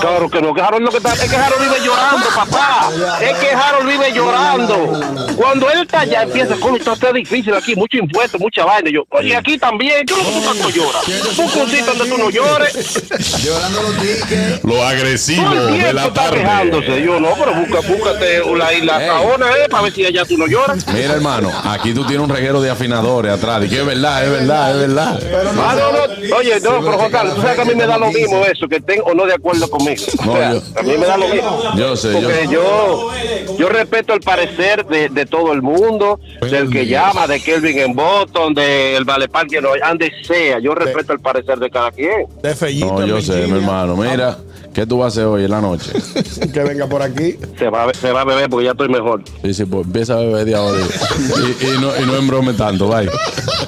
Claro 0.01 0.31
que 0.31 0.41
no, 0.41 0.55
que 0.55 0.61
Harold 0.61 0.85
lo 0.85 0.91
que 0.91 0.97
está, 0.99 1.13
es 1.13 1.31
que 1.31 1.37
Harold 1.37 1.63
vive 1.63 1.85
llorando, 1.85 2.27
papá. 2.35 2.91
Es 3.21 3.39
que 3.39 3.51
Harold 3.51 3.89
vive 3.89 4.13
llorando. 4.13 5.37
Cuando 5.37 5.71
él 5.71 5.83
está 5.83 6.01
allá, 6.01 6.23
empieza, 6.23 6.57
coño, 6.57 6.77
está 6.77 7.13
difícil 7.13 7.55
aquí, 7.55 7.75
mucho 7.75 7.99
impuesto, 7.99 8.39
mucha 8.39 8.65
vaina. 8.65 8.91
Y 8.91 8.95
yo, 8.95 9.05
oye, 9.11 9.37
aquí 9.37 9.59
también, 9.59 10.07
¿qué 10.07 10.15
es 10.15 10.19
lo 10.19 10.25
que 10.25 10.33
tú 10.33 10.41
tanto 10.41 10.71
lloras? 10.71 11.09
Un 11.39 11.49
cosito 11.49 11.87
donde 11.87 12.09
tú 12.09 12.19
no 12.19 12.31
llores. 12.31 13.45
Llorando 13.45 13.83
los 13.83 13.97
tickets. 13.99 14.65
Lo 14.65 14.83
agresivo 14.85 15.45
Todo 15.45 15.69
el 15.69 15.75
tiempo 15.75 16.01
está 16.09 16.31
quejándose. 16.31 17.03
Yo, 17.03 17.21
no, 17.21 17.35
pero 17.39 17.55
busca, 17.55 17.81
búscate 17.89 18.57
la 18.57 18.73
isla. 18.73 19.07
Saona, 19.07 19.51
eh, 19.53 19.69
para 19.71 19.85
ver 19.85 19.93
si 19.93 20.05
allá 20.05 20.25
tú 20.25 20.37
no 20.37 20.47
lloras. 20.47 20.87
Mira, 20.89 21.15
hermano, 21.15 21.51
aquí 21.65 21.93
tú 21.95 22.05
tienes 22.05 22.27
un 22.27 22.35
reguero 22.35 22.61
de 22.61 22.71
afinadores 22.71 23.33
atrás. 23.33 23.65
Y 23.65 23.69
que 23.69 23.81
es 23.81 23.87
verdad, 23.87 24.25
es 24.25 24.31
verdad, 24.31 24.71
es 24.71 24.89
verdad. 24.89 25.21
Ah, 25.59 25.77
no, 25.77 25.93
no. 25.93 26.37
Oye, 26.37 26.61
no, 26.61 26.81
pero 26.81 26.99
Juan 26.99 27.11
Carlos, 27.11 27.35
tú 27.35 27.43
sabes 27.43 27.57
que 27.57 27.63
a 27.63 27.65
mí 27.65 27.75
me 27.75 27.87
da 27.87 27.99
lo 27.99 28.11
mismo 28.11 28.45
eso, 28.45 28.69
que 28.69 28.77
estén 28.77 29.01
o 29.05 29.15
no 29.15 29.27
de 29.27 29.35
acuerdo 29.41 29.69
conmigo. 29.71 30.03
No, 30.25 30.33
O 30.33 30.37
sea, 30.37 30.53
yo- 30.55 30.63
a 30.79 30.83
mí 30.83 30.93
me 30.99 31.07
da 31.07 31.17
lo 31.17 31.29
mismo. 31.29 31.63
Yo 31.77 31.97
sé, 31.97 32.13
yo 32.13 32.21
Porque 32.21 32.49
yo, 32.49 33.11
yo 33.59 33.69
respeto 33.69 34.15
el 34.15 34.21
parecer 34.21 34.87
de, 34.87 35.09
de 35.09 35.27
todo 35.27 35.53
el 35.53 35.63
mundo, 35.63 36.21
del 36.41 36.71
que 36.71 36.87
llama, 36.87 37.27
de 37.27 37.41
Kelvin 37.41 37.79
en 37.79 37.95
Boston, 37.95 38.55
del 38.55 39.05
Vale 39.05 39.29
Parque, 39.29 39.61
no, 39.61 39.71
ande 39.83 40.13
sea. 40.27 40.59
Yo 40.61 40.75
respeto 40.75 41.13
el 41.13 41.21
parecer 41.21 41.59
de 41.59 41.69
cada 41.71 41.91
quien. 41.91 42.27
De 42.43 42.55
Fellito. 42.55 43.01
No, 43.01 43.07
yo 43.07 43.21
sé, 43.21 43.47
mi 43.47 43.59
hermano. 43.59 43.97
Mira, 43.97 44.37
¿qué 44.75 44.87
tú 44.87 44.99
vas 44.99 45.07
a 45.07 45.09
hacer 45.09 45.25
hoy 45.25 45.45
en 45.45 45.51
la 45.51 45.61
noche? 45.61 45.91
Que 46.53 46.61
venga 46.65 46.87
por 46.87 47.03
aquí. 47.03 47.37
Se 47.59 47.69
va, 47.69 47.93
se 47.95 48.11
va 48.13 48.23
a 48.23 48.25
beber 48.25 48.49
porque 48.49 48.65
ya 48.67 48.71
estoy 48.73 48.89
mejor. 48.89 49.23
Sí, 49.45 49.55
sí, 49.55 49.65
pues 49.65 49.87
empieza 49.87 50.15
a 50.15 50.17
beber 50.19 50.45
de 50.45 50.55
ahora. 50.57 50.81
Y, 50.81 51.67
y 51.67 51.79
no, 51.81 51.97
y 51.97 52.07
no 52.07 52.17
embrome 52.17 52.53
tanto, 52.55 52.89
bye. 52.89 53.09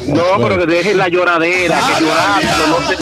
No, 0.06 0.22
pero 0.38 0.58
que 0.58 0.66
dejen 0.66 0.98
la 0.98 1.08
lloradera, 1.08 1.80
que 1.98 2.04
llorando, 2.04 2.66
no 2.80 2.88
te... 2.88 2.96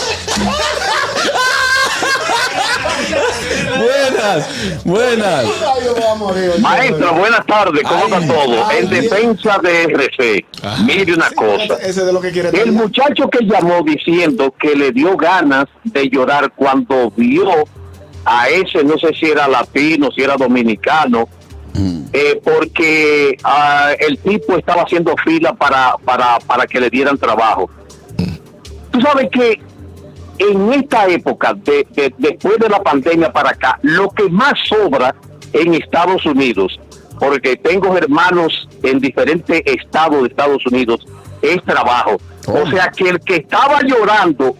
Buenas, 4.10 4.84
buenas. 4.84 5.44
Maestro, 6.60 7.14
buenas 7.14 7.46
tardes, 7.46 7.82
¿cómo 7.82 8.04
está 8.04 8.26
todo? 8.26 8.66
ay, 8.66 8.78
En 8.80 8.90
defensa 8.90 9.58
de 9.62 9.84
RC, 9.84 10.46
mire 10.84 11.14
una 11.14 11.30
cosa. 11.30 11.74
Ese 11.76 11.88
es 12.00 12.06
de 12.06 12.12
lo 12.12 12.20
que 12.20 12.30
quiere 12.30 12.50
El 12.50 12.72
muchacho 12.72 13.28
que 13.28 13.44
llamó 13.44 13.82
diciendo 13.82 14.54
que 14.58 14.74
le 14.74 14.92
dio 14.92 15.16
ganas 15.16 15.66
de 15.84 16.08
llorar 16.08 16.52
cuando 16.54 17.10
vio 17.16 17.50
a 18.24 18.48
ese, 18.48 18.84
no 18.84 18.98
sé 18.98 19.12
si 19.14 19.26
era 19.26 19.48
latino, 19.48 20.10
si 20.14 20.22
era 20.22 20.36
dominicano, 20.36 21.28
eh, 22.12 22.40
porque 22.42 23.36
ah, 23.44 23.92
el 23.98 24.18
tipo 24.18 24.56
estaba 24.56 24.82
haciendo 24.82 25.14
fila 25.24 25.54
para, 25.54 25.94
para, 26.04 26.38
para 26.40 26.66
que 26.66 26.80
le 26.80 26.90
dieran 26.90 27.16
trabajo. 27.16 27.70
Tú 28.90 29.00
sabes 29.00 29.28
que 29.30 29.60
en 30.40 30.72
esta 30.72 31.06
época, 31.06 31.54
de, 31.54 31.86
de- 31.94 32.14
después 32.18 32.58
de 32.58 32.68
la 32.68 32.82
pandemia 32.82 33.32
para 33.32 33.50
acá, 33.50 33.78
lo 33.82 34.08
que 34.10 34.28
más 34.28 34.54
sobra 34.68 35.14
en 35.52 35.74
Estados 35.74 36.24
Unidos, 36.26 36.80
porque 37.18 37.56
tengo 37.56 37.96
hermanos 37.96 38.68
en 38.82 38.98
diferentes 39.00 39.62
estados 39.66 40.22
de 40.22 40.28
Estados 40.28 40.64
Unidos, 40.66 41.06
es 41.42 41.62
trabajo. 41.64 42.16
O 42.46 42.68
sea 42.70 42.90
que 42.90 43.08
el 43.10 43.20
que 43.20 43.36
estaba 43.36 43.80
llorando 43.82 44.56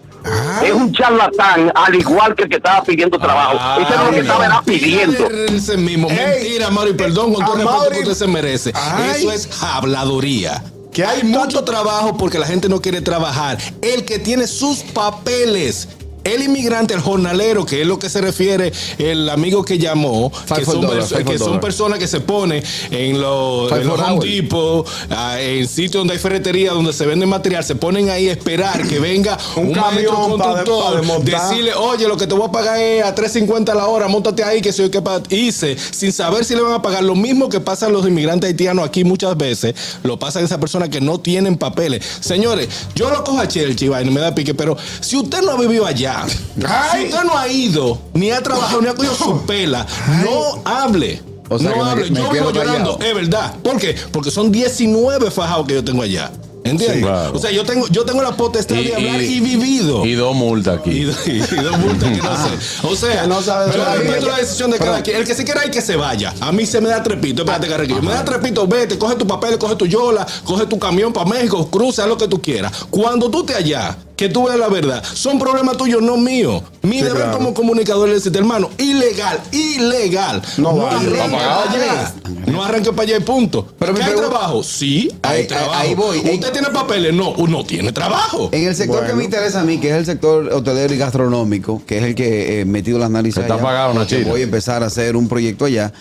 es 0.63 0.71
un 0.73 0.93
charlatán, 0.93 1.73
al 1.75 1.95
igual 1.95 2.35
que 2.35 2.43
el 2.43 2.49
que 2.51 2.57
estaba 2.57 2.83
pidiendo 2.85 3.19
trabajo. 3.19 3.59
Ese 3.81 3.93
era 3.95 4.05
lo 4.05 4.11
que 4.11 4.19
estaba 4.21 4.45
era 4.47 4.63
pidiendo. 4.63 5.27
Ese 5.31 5.77
mismo. 5.79 6.09
Mentira, 6.09 6.71
Mauri, 6.71 6.93
perdón, 6.93 7.33
con 7.33 7.45
todo 7.47 7.57
el 7.57 7.63
A 7.63 7.65
respeto 7.65 7.85
Mauri- 7.91 7.95
que 8.05 8.11
usted 8.11 8.27
se 8.27 8.31
merece. 8.31 8.73
Ay. 8.75 9.13
Eso 9.17 9.33
es 9.33 9.63
habladuría. 9.63 10.63
Que 10.93 11.05
hay 11.05 11.23
mucho 11.23 11.63
trabajo 11.65 12.17
porque 12.17 12.39
la 12.39 12.47
gente 12.47 12.69
no 12.69 12.81
quiere 12.81 13.01
trabajar. 13.01 13.59
El 13.81 14.05
que 14.05 14.19
tiene 14.19 14.47
sus 14.47 14.79
papeles. 14.79 15.89
El 16.35 16.43
inmigrante, 16.43 16.95
el 16.95 17.01
jornalero, 17.01 17.67
que 17.67 17.81
es 17.81 17.87
lo 17.87 17.99
que 17.99 18.09
se 18.09 18.21
refiere 18.21 18.73
el 18.99 19.29
amigo 19.29 19.65
que 19.65 19.79
llamó, 19.79 20.31
que, 20.55 20.65
son, 20.65 20.81
dollar, 20.81 21.61
personas 21.61 21.99
que 21.99 22.07
se 22.07 22.21
ponen 22.21 22.63
en 22.91 23.21
los, 23.21 23.73
en 23.73 23.87
los 23.87 24.01
Home. 24.01 24.25
Depot, 24.25 24.87
ah, 25.11 25.41
en 25.41 25.67
sitios 25.67 26.01
donde 26.01 26.15
hay 26.15 26.21
ferretería, 26.21 26.73
donde 26.73 26.93
se 26.93 27.05
vende 27.07 27.27
material, 27.27 27.65
se 27.65 27.75
ponen 27.75 28.11
ahí 28.11 28.29
a 28.29 28.33
esperar 28.33 28.87
que 28.87 28.99
venga 29.01 29.37
Un 29.57 29.69
un, 29.69 29.73
maestro 29.77 30.13
pa' 30.15 30.23
de- 30.23 30.65
constructor, 30.65 30.93
pa' 30.93 30.97
desmontar. 31.01 31.49
decirle, 31.51 31.75
oye, 31.75 32.07
lo 32.07 32.17
que 32.17 32.27
te 32.27 32.35
voy 32.35 32.49
a 32.49 32.53
pagar 32.53 32.81
es 32.81 33.03
a 33.05 33.15
3.50 33.15 33.75
la 33.75 33.87
hora, 33.87 34.07
montate 34.09 34.45
ahí, 34.45 34.61
que 34.61 34.73
soy 34.73 34.91
que 34.91 35.03
pa-". 35.03 35.23
hice, 35.31 35.77
sin 35.91 36.13
saber 36.13 36.45
si 36.45 36.55
le 36.55 36.63
van 36.63 36.75
a 36.75 36.83
pagar. 36.83 37.03
Lo 37.03 37.15
mismo 37.15 37.49
que 37.49 37.61
pasan 37.61 37.93
los 37.93 38.07
inmigrantes 38.07 38.49
haitianos 38.49 38.87
aquí 38.87 39.05
muchas 39.05 39.37
veces, 39.37 39.75
lo 40.05 40.19
pasan 40.19 40.45
esas 40.45 40.59
personas 40.59 40.89
que 40.89 41.01
no 41.01 41.19
tienen 41.19 41.57
papeles. 41.57 42.05
Señores, 42.21 42.69
yo 42.95 43.11
lo 43.11 43.25
cojo 43.25 43.41
a 43.41 43.49
Chelsea, 43.49 43.91
vaina, 43.91 44.11
me 44.11 44.21
da 44.21 44.35
pique, 44.35 44.55
pero 44.55 44.77
si 45.01 45.17
usted 45.17 45.43
no 45.43 45.53
ha 45.53 45.57
vivido 45.57 45.87
allá, 45.87 46.20
si 46.29 47.05
usted 47.05 47.25
no 47.25 47.37
ha 47.39 47.49
ido, 47.49 47.99
ni 48.15 48.31
ha 48.31 48.43
trabajado, 48.43 48.81
ni 48.83 48.89
ha 48.89 48.95
cogido 48.95 49.15
su 49.15 49.43
pela, 49.47 49.87
no 50.25 50.63
hable. 50.65 51.23
O 51.49 51.59
sea 51.59 51.73
que 51.73 51.79
no 51.79 51.85
hable. 51.85 52.11
me 52.11 52.21
yo 52.21 52.31
vivo 52.31 52.51
llorando, 52.53 52.99
es 53.01 53.15
verdad. 53.15 53.55
¿Por 53.63 53.79
qué? 53.79 53.95
Porque 54.13 54.31
son 54.31 54.53
19 54.53 55.31
fajados 55.31 55.67
que 55.67 55.75
yo 55.75 55.85
tengo 55.85 56.03
allá. 56.03 56.31
¿Entiendes? 56.63 56.99
Sí, 56.99 57.03
claro. 57.03 57.33
O 57.35 57.39
sea, 57.39 57.51
yo 57.51 57.65
tengo, 57.65 57.89
yo 57.89 58.05
tengo 58.05 58.21
la 58.23 58.37
potestad 58.37 58.77
de 58.77 58.95
hablar 58.95 59.23
y, 59.23 59.41
vivido. 59.41 60.05
Y 60.05 60.13
dos 60.13 60.37
multas 60.37 60.79
aquí. 60.79 60.91
Y, 60.91 61.31
y- 61.31 61.43
y 61.53 61.57
dos 61.63 61.79
multas 61.79 62.11
que 62.11 62.19
no 62.19 62.37
sé. 62.37 62.51
O 62.87 62.95
sea, 62.95 63.27
no 63.27 63.41
sabe 63.41 63.73
yo 63.73 63.79
de 63.79 63.85
la 63.85 63.95
respeto 63.95 64.21
vida. 64.21 64.33
la 64.33 64.37
decisión 64.39 64.71
de 64.71 64.79
cada 64.79 65.03
quien. 65.03 65.17
El 65.17 65.25
que 65.27 65.35
se 65.35 65.43
quiera 65.45 65.65
ir, 65.65 65.71
que 65.71 65.81
se 65.81 65.97
vaya. 65.97 66.35
A 66.39 66.53
mí 66.53 66.67
se 66.67 66.83
me 66.83 66.91
da 66.91 67.03
trepito. 67.03 67.43
Espérate, 67.43 67.67
Carrequillo. 67.67 68.03
Me 68.03 68.13
da 68.13 68.25
trepito, 68.27 68.67
vete, 68.69 68.99
coge 68.99 69.17
tu 69.17 69.27
papel, 69.27 69.57
coge 69.57 69.75
tu 69.75 69.87
yola, 69.87 70.27
coge 70.45 70.67
tu 70.67 70.79
camión 70.79 71.15
para 71.15 71.29
México, 71.31 71.67
cruza, 71.71 72.07
lo 72.07 72.19
que 72.19 72.29
tú 72.29 72.43
quieras. 72.43 72.71
Cuando 72.91 73.31
tú 73.31 73.43
te 73.43 73.55
allá, 73.55 73.97
que 74.21 74.29
tú 74.29 74.45
veas 74.45 74.59
la 74.59 74.69
verdad. 74.69 75.03
Son 75.15 75.39
problemas 75.39 75.79
tuyos, 75.79 76.03
no 76.03 76.19
míos. 76.19 76.63
Mi 76.83 76.99
Sí, 76.99 77.05
deber 77.05 77.23
claro. 77.23 77.39
como 77.39 77.55
comunicador 77.55 78.07
es 78.11 78.17
decirte, 78.17 78.39
hermano, 78.39 78.69
ilegal, 78.77 79.41
ilegal. 79.51 80.43
No 80.59 80.73
No, 80.75 80.77
vale. 80.85 80.97
arranque 81.09 81.37
para 81.39 81.63
allá. 81.73 82.15
No 82.47 82.63
arranque 82.63 82.91
para 82.93 83.03
allá 83.09 83.17
y 83.17 83.21
punto. 83.21 83.67
Pero 83.79 83.95
¿Que 83.95 84.03
hay 84.03 84.11
pregunta- 84.11 84.31
trabajo? 84.31 84.63
Sí, 84.63 85.11
hay 85.23 85.41
Ahí- 85.41 85.47
trabajo. 85.47 85.73
ahí 85.75 85.95
voy. 85.95 86.19
¿Usted 86.19 86.53
tiene 86.53 86.69
papeles? 86.69 87.15
No, 87.15 87.35
no 87.49 87.65
tiene 87.65 87.93
trabajo. 87.93 88.51
En 88.53 88.69
el 88.69 88.75
sector 88.77 89.07
que 89.07 89.15
me 89.15 89.25
interesa 89.25 89.63
a 89.63 89.65
mí, 89.65 89.79
que 89.79 89.89
es 89.89 89.97
el 89.97 90.05
sector 90.05 90.53
hotelero 90.53 90.93
y 90.93 90.99
gastronómico, 90.99 91.83
que 91.87 91.97
es 91.97 92.05
el 92.05 92.15
que 92.15 92.61
he 92.61 92.65
metido 92.67 92.99
las 92.99 93.09
narices 93.11 93.41
Está 93.43 93.55
allá, 93.55 93.63
pagado, 93.63 93.95
Nachito. 93.95 94.29
Voy 94.29 94.43
a 94.43 94.45
empezar 94.45 94.83
a 94.83 94.87
hacer 94.87 95.17
un 95.17 95.29
proyecto 95.29 95.65
allá. 95.65 95.95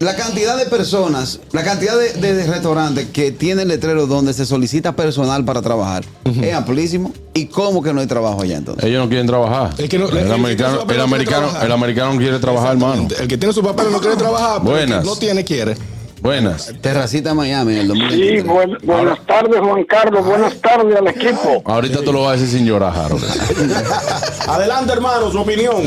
La 0.00 0.16
cantidad 0.16 0.56
de 0.58 0.66
personas, 0.66 1.40
la 1.52 1.62
cantidad 1.62 1.96
de, 1.96 2.12
de- 2.14 2.34
de 2.34 2.46
restaurantes 2.46 3.06
que 3.12 3.30
tienen 3.30 3.68
letreros 3.68 4.08
donde 4.08 4.34
se 4.34 4.44
solicita 4.44 4.92
personal 4.96 5.44
para 5.44 5.62
trabajar 5.62 6.04
es 6.42 6.52
amplísimo. 6.54 7.12
¿Y 7.32 7.46
cómo 7.46 7.82
que 7.82 7.92
no 7.94 8.00
hay 8.00 8.06
trabajo 8.06 8.42
allá 8.42 8.56
entonces? 8.58 8.84
Ellos 8.84 9.02
no 9.02 9.08
quieren 9.08 9.26
trabajar. 9.26 9.70
Es 9.78 9.88
que 9.88 9.98
no- 9.98 10.08
el 10.08 10.16
el, 10.18 10.26
que 10.26 10.32
americano, 10.34 10.76
no 10.78 10.86
quiere 10.86 11.02
americano, 11.02 11.38
trabajar. 11.46 11.66
el 11.66 11.72
americano 11.72 12.12
no 12.12 12.18
quiere 12.18 12.38
trabajar, 12.38 12.72
hermano. 12.72 13.08
El 13.18 13.28
que 13.28 13.38
tiene 13.38 13.54
su 13.54 13.62
papel 13.62 13.86
no 13.92 14.00
quiere 14.00 14.16
trabajar. 14.16 14.60
pero 14.62 14.70
Buenas. 14.76 15.04
No 15.04 15.16
tiene, 15.16 15.44
quiere. 15.44 15.76
Buenas. 16.20 16.72
Terracita 16.80 17.32
Miami 17.34 17.74
en 17.74 17.78
el 17.78 17.82
Sí, 17.84 17.88
2023. 17.88 18.44
buen- 18.46 18.78
buenas 18.82 19.26
tardes, 19.26 19.60
Juan 19.60 19.84
Carlos. 19.84 20.24
Buenas 20.26 20.54
tardes 20.60 20.96
al 20.96 21.08
equipo. 21.08 21.62
Ahorita 21.64 22.02
tú 22.02 22.12
lo 22.12 22.22
vas 22.22 22.30
a 22.30 22.32
decir 22.42 22.48
sin 22.58 22.66
llorar, 22.66 22.94
Harold. 22.96 23.24
Adelante, 24.48 24.92
hermano, 24.92 25.30
su 25.30 25.38
opinión. 25.38 25.82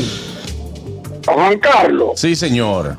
Juan 1.26 1.58
Carlos, 1.58 2.12
Sí, 2.16 2.34
señor. 2.34 2.96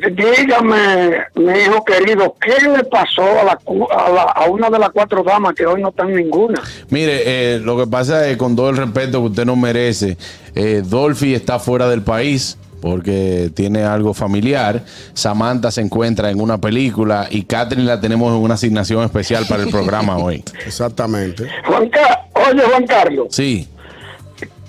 Dígame, 0.00 1.18
mi 1.34 1.52
hijo 1.58 1.84
querido, 1.84 2.34
¿qué 2.40 2.66
le 2.68 2.84
pasó 2.84 3.22
a, 3.40 3.44
la, 3.44 3.56
cu- 3.56 3.88
a, 3.90 4.10
la- 4.10 4.22
a 4.22 4.44
una 4.50 4.70
de 4.70 4.78
las 4.78 4.90
cuatro 4.90 5.22
damas 5.22 5.54
que 5.54 5.66
hoy 5.66 5.80
no 5.82 5.88
están 5.90 6.14
ninguna? 6.14 6.60
Mire, 6.90 7.22
eh, 7.54 7.58
lo 7.60 7.76
que 7.76 7.86
pasa 7.86 8.26
es, 8.28 8.36
con 8.36 8.56
todo 8.56 8.70
el 8.70 8.76
respeto 8.76 9.20
que 9.20 9.26
usted 9.28 9.44
nos 9.44 9.56
merece, 9.56 10.16
eh, 10.54 10.82
Dolphy 10.84 11.34
está 11.34 11.58
fuera 11.58 11.88
del 11.88 12.02
país 12.02 12.58
porque 12.80 13.50
tiene 13.54 13.82
algo 13.82 14.12
familiar. 14.12 14.82
Samantha 15.14 15.70
se 15.70 15.80
encuentra 15.80 16.30
en 16.30 16.38
una 16.40 16.58
película 16.58 17.28
y 17.30 17.44
Catherine 17.44 17.86
la 17.86 17.98
tenemos 18.00 18.28
en 18.36 18.42
una 18.42 18.54
asignación 18.54 19.02
especial 19.04 19.46
para 19.48 19.62
el 19.62 19.70
programa 19.70 20.18
hoy. 20.18 20.44
Exactamente. 20.66 21.48
Juan 21.66 21.88
Ca- 21.88 22.26
Oye, 22.50 22.60
Juan 22.62 22.86
Carlos, 22.86 23.28
Sí, 23.30 23.66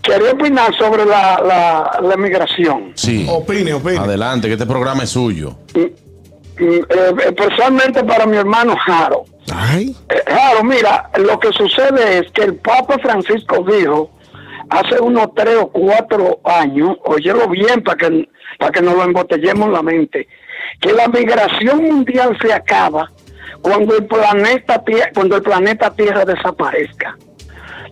quería 0.05 0.31
opinar 0.31 0.75
sobre 0.77 1.05
la, 1.05 1.41
la, 1.45 1.99
la 2.01 2.17
migración. 2.17 2.91
sí. 2.95 3.25
Opine, 3.29 3.73
opine. 3.73 3.97
Adelante, 3.97 4.47
que 4.47 4.53
este 4.53 4.65
programa 4.65 5.03
es 5.03 5.09
suyo. 5.09 5.55
Mm, 5.73 5.79
eh, 6.57 6.81
especialmente 7.25 8.03
para 8.03 8.25
mi 8.25 8.37
hermano 8.37 8.75
Jaro. 8.85 9.25
Ay. 9.53 9.95
Eh, 10.09 10.21
Jaro, 10.27 10.63
mira, 10.63 11.09
lo 11.17 11.39
que 11.39 11.51
sucede 11.51 12.19
es 12.19 12.31
que 12.31 12.43
el 12.43 12.55
Papa 12.55 12.97
Francisco 12.99 13.63
dijo 13.69 14.09
hace 14.69 14.99
unos 14.99 15.33
tres 15.35 15.57
o 15.57 15.67
cuatro 15.67 16.39
años, 16.43 16.97
óyelo 17.03 17.47
bien 17.49 17.83
para 17.83 17.97
que, 17.97 18.29
para 18.57 18.71
que 18.71 18.81
nos 18.81 18.95
lo 18.95 19.03
embotellemos 19.03 19.67
en 19.67 19.73
la 19.73 19.83
mente, 19.83 20.27
que 20.79 20.93
la 20.93 21.07
migración 21.07 21.83
mundial 21.83 22.37
se 22.41 22.53
acaba 22.53 23.11
cuando 23.61 23.95
el 23.97 24.05
planeta 24.05 24.83
cuando 25.13 25.35
el 25.35 25.41
planeta 25.43 25.93
Tierra 25.93 26.25
desaparezca. 26.25 27.17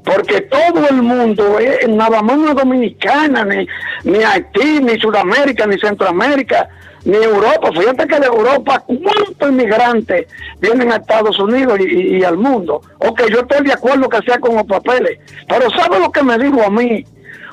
Porque 0.04 0.42
todo 0.42 0.88
el 0.90 1.02
mundo, 1.02 1.60
es, 1.60 1.88
nada 1.88 2.22
más 2.22 2.38
no 2.38 2.50
es 2.50 2.56
dominicana, 2.56 3.46
ni, 3.46 3.66
ni 4.04 4.24
Haití, 4.24 4.80
ni 4.82 5.00
Sudamérica, 5.00 5.66
ni 5.66 5.78
Centroamérica, 5.80 6.68
ni 7.06 7.16
Europa. 7.16 7.70
Fíjate 7.72 8.08
que 8.08 8.20
de 8.20 8.28
Europa, 8.28 8.84
¿cuántos 8.86 9.50
inmigrantes 9.50 10.28
vienen 10.60 10.92
a 10.92 10.98
Estados 10.98 11.40
Unidos 11.40 11.80
y, 11.80 11.84
y- 11.84 12.18
y 12.18 12.24
al 12.24 12.38
mundo? 12.38 12.82
Ok, 13.00 13.22
yo 13.32 13.40
estoy 13.42 13.66
de 13.66 13.74
acuerdo 13.74 14.10
que 14.10 14.20
sea 14.26 14.40
con 14.40 14.56
los 14.56 14.66
papeles, 14.66 15.20
pero 15.48 15.70
¿sabe 15.72 16.00
lo 16.00 16.12
que 16.12 16.22
me 16.24 16.38
dijo 16.38 16.62
a 16.64 16.70
mí? 16.70 17.06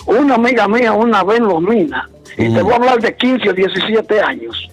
Una 0.07 0.35
amiga 0.35 0.67
mía 0.67 0.93
una 0.93 1.23
vez 1.23 1.39
en 1.39 1.45
Los 1.47 1.61
Minas, 1.63 2.05
y 2.37 2.53
te 2.53 2.63
voy 2.63 2.73
a 2.73 2.77
hablar 2.77 3.01
de 3.01 3.15
15 3.15 3.51
o 3.51 3.53
17 3.53 4.21
años. 4.21 4.69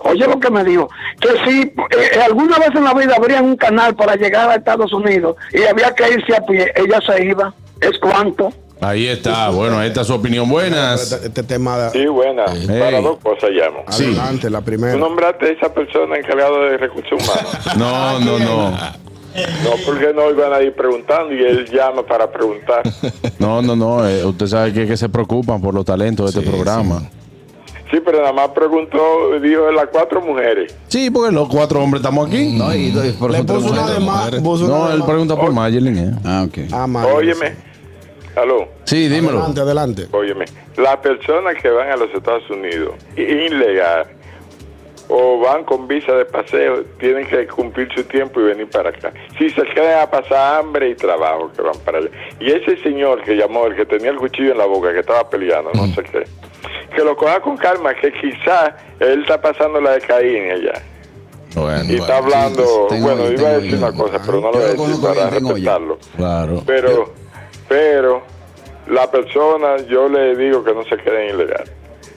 Oye 0.00 0.26
lo 0.26 0.38
que 0.40 0.50
me 0.50 0.64
dijo, 0.64 0.88
que 1.20 1.28
si 1.44 1.60
eh, 1.62 2.20
alguna 2.24 2.58
vez 2.58 2.70
en 2.74 2.84
la 2.84 2.94
vida 2.94 3.14
abrían 3.16 3.44
un 3.44 3.56
canal 3.56 3.94
para 3.94 4.16
llegar 4.16 4.48
a 4.50 4.54
Estados 4.56 4.92
Unidos 4.92 5.36
y 5.52 5.62
había 5.62 5.94
que 5.94 6.08
irse 6.10 6.36
a 6.36 6.40
pie, 6.44 6.72
ella 6.76 6.98
se 7.06 7.24
iba. 7.24 7.52
¿Es 7.80 7.98
cuánto? 7.98 8.52
Ahí 8.82 9.06
está. 9.08 9.50
Bueno, 9.50 9.78
ahí 9.78 9.88
está 9.88 10.04
su 10.04 10.14
opinión. 10.14 10.48
Buenas. 10.48 11.12
Este, 11.12 11.26
este 11.26 11.42
tema. 11.42 11.90
Sí, 11.90 12.06
buena. 12.06 12.44
Hey. 12.48 12.78
Para 12.80 13.00
dos 13.02 13.18
cosas 13.22 13.50
llamo. 13.50 13.84
Sí. 13.90 14.04
Adelante, 14.06 14.48
la 14.50 14.62
primera. 14.62 14.94
Tú 14.94 14.98
nombraste 14.98 15.46
a 15.46 15.48
esa 15.50 15.72
persona 15.74 16.16
encargada 16.16 16.58
de 16.70 16.76
recursos 16.78 17.12
humanos. 17.12 17.58
No, 17.76 18.18
no, 18.20 18.38
no. 18.38 18.70
No, 18.70 19.70
porque 19.86 20.12
no 20.14 20.28
iban 20.30 20.52
a 20.52 20.60
ir 20.60 20.74
preguntando 20.74 21.32
y 21.34 21.42
él 21.44 21.66
llama 21.70 22.02
para 22.04 22.30
preguntar. 22.30 22.82
No, 23.38 23.62
no, 23.62 23.76
no. 23.76 24.06
eh, 24.08 24.24
usted 24.24 24.46
sabe 24.46 24.72
que, 24.72 24.86
que 24.86 24.96
se 24.96 25.08
preocupan 25.08 25.60
por 25.62 25.74
los 25.74 25.84
talentos 25.84 26.32
de 26.34 26.40
este 26.40 26.50
programa. 26.50 27.00
Sí, 27.00 27.06
pero 27.98 28.18
nada 28.20 28.32
más 28.32 28.48
preguntó, 28.50 29.38
dijo 29.40 29.70
las 29.72 29.86
cuatro 29.88 30.20
mujeres. 30.20 30.76
Sí, 30.86 31.10
porque 31.10 31.32
los 31.32 31.48
cuatro 31.48 31.82
hombres 31.82 32.00
estamos 32.02 32.28
aquí. 32.28 32.56
No, 32.56 32.72
y, 32.72 32.88
y 32.96 33.12
por 33.18 33.32
Le 33.32 33.42
puso 33.42 33.72
una 33.72 33.90
de 33.90 33.98
más. 34.00 34.30
No, 34.40 34.92
él 34.92 35.02
pregunta 35.04 35.34
por 35.34 35.50
Mayelin. 35.52 35.98
eh. 35.98 36.10
Ah, 36.24 36.44
ok. 36.46 36.58
Ah, 36.72 36.86
madre. 36.86 37.12
Óyeme, 37.12 37.54
aló, 38.36 38.68
Sí, 38.84 39.08
dímelo. 39.08 39.38
Adelante, 39.38 39.60
adelante. 39.62 40.06
óyeme. 40.12 40.44
Las 40.76 40.98
personas 40.98 41.56
que 41.60 41.68
van 41.70 41.90
a 41.90 41.96
los 41.96 42.14
Estados 42.14 42.48
Unidos 42.50 42.94
ilegal 43.16 44.06
o 45.12 45.40
van 45.40 45.64
con 45.64 45.88
visa 45.88 46.12
de 46.12 46.24
paseo 46.24 46.84
tienen 47.00 47.26
que 47.26 47.44
cumplir 47.48 47.88
su 47.94 48.04
tiempo 48.04 48.40
y 48.40 48.44
venir 48.44 48.70
para 48.70 48.90
acá. 48.90 49.12
Si 49.36 49.50
se 49.50 49.62
quedan 49.74 50.02
a 50.02 50.10
pasar 50.10 50.60
hambre 50.60 50.90
y 50.90 50.94
trabajo, 50.94 51.50
que 51.54 51.62
van 51.62 51.76
para 51.84 51.98
allá. 51.98 52.10
Y 52.38 52.52
ese 52.52 52.76
señor 52.82 53.20
que 53.22 53.34
llamó, 53.34 53.66
el 53.66 53.74
que 53.74 53.84
tenía 53.84 54.10
el 54.10 54.18
cuchillo 54.18 54.52
en 54.52 54.58
la 54.58 54.66
boca, 54.66 54.92
que 54.92 55.00
estaba 55.00 55.28
peleando, 55.28 55.72
no 55.74 55.86
sé 55.88 56.04
qué, 56.04 56.22
que 56.90 57.02
lo 57.02 57.16
coja 57.16 57.40
con 57.40 57.56
calma, 57.56 57.94
que 57.94 58.12
quizá 58.12 58.76
él 58.98 59.22
está 59.22 59.40
pasando 59.40 59.80
la 59.80 59.92
de 59.92 60.00
Caín 60.00 60.50
allá. 60.50 60.82
Bueno, 61.54 61.84
Y 61.84 61.96
está 61.96 62.18
hablando, 62.18 62.88
bueno, 63.00 63.30
iba 63.30 63.48
a 63.48 63.58
decir 63.58 63.74
una 63.76 63.92
cosa, 63.92 64.20
pero 64.24 64.40
no 64.40 64.52
lo 64.52 64.58
voy 64.58 64.62
a 64.62 64.72
decir 64.72 65.02
para 65.02 65.30
respetarlo. 65.30 65.98
claro. 66.16 66.62
Pero, 66.64 67.12
pero, 67.68 68.22
la 68.86 69.10
persona, 69.10 69.78
yo 69.88 70.08
le 70.08 70.36
digo 70.36 70.62
que 70.62 70.74
no 70.74 70.84
se 70.84 70.96
queden 70.96 71.34
ilegal. 71.34 71.64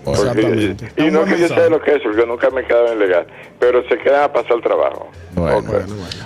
Exactamente. 0.06 0.92
y, 0.98 1.12
no 1.12 1.24
que 1.26 1.40
yo 1.40 1.48
sé 1.48 1.70
lo 1.70 1.82
que 1.82 1.96
es, 1.96 2.02
porque 2.04 2.26
nunca 2.26 2.50
me 2.50 2.62
he 2.62 2.66
quedado 2.68 2.94
ilegal, 2.94 3.26
pero 3.60 3.82
se 3.88 3.98
quedan 3.98 4.24
a 4.24 4.34
pasar 4.34 4.54
el 4.58 4.62
trabajo. 4.62 5.10
Bueno, 5.36 5.58
Ok. 5.58 5.66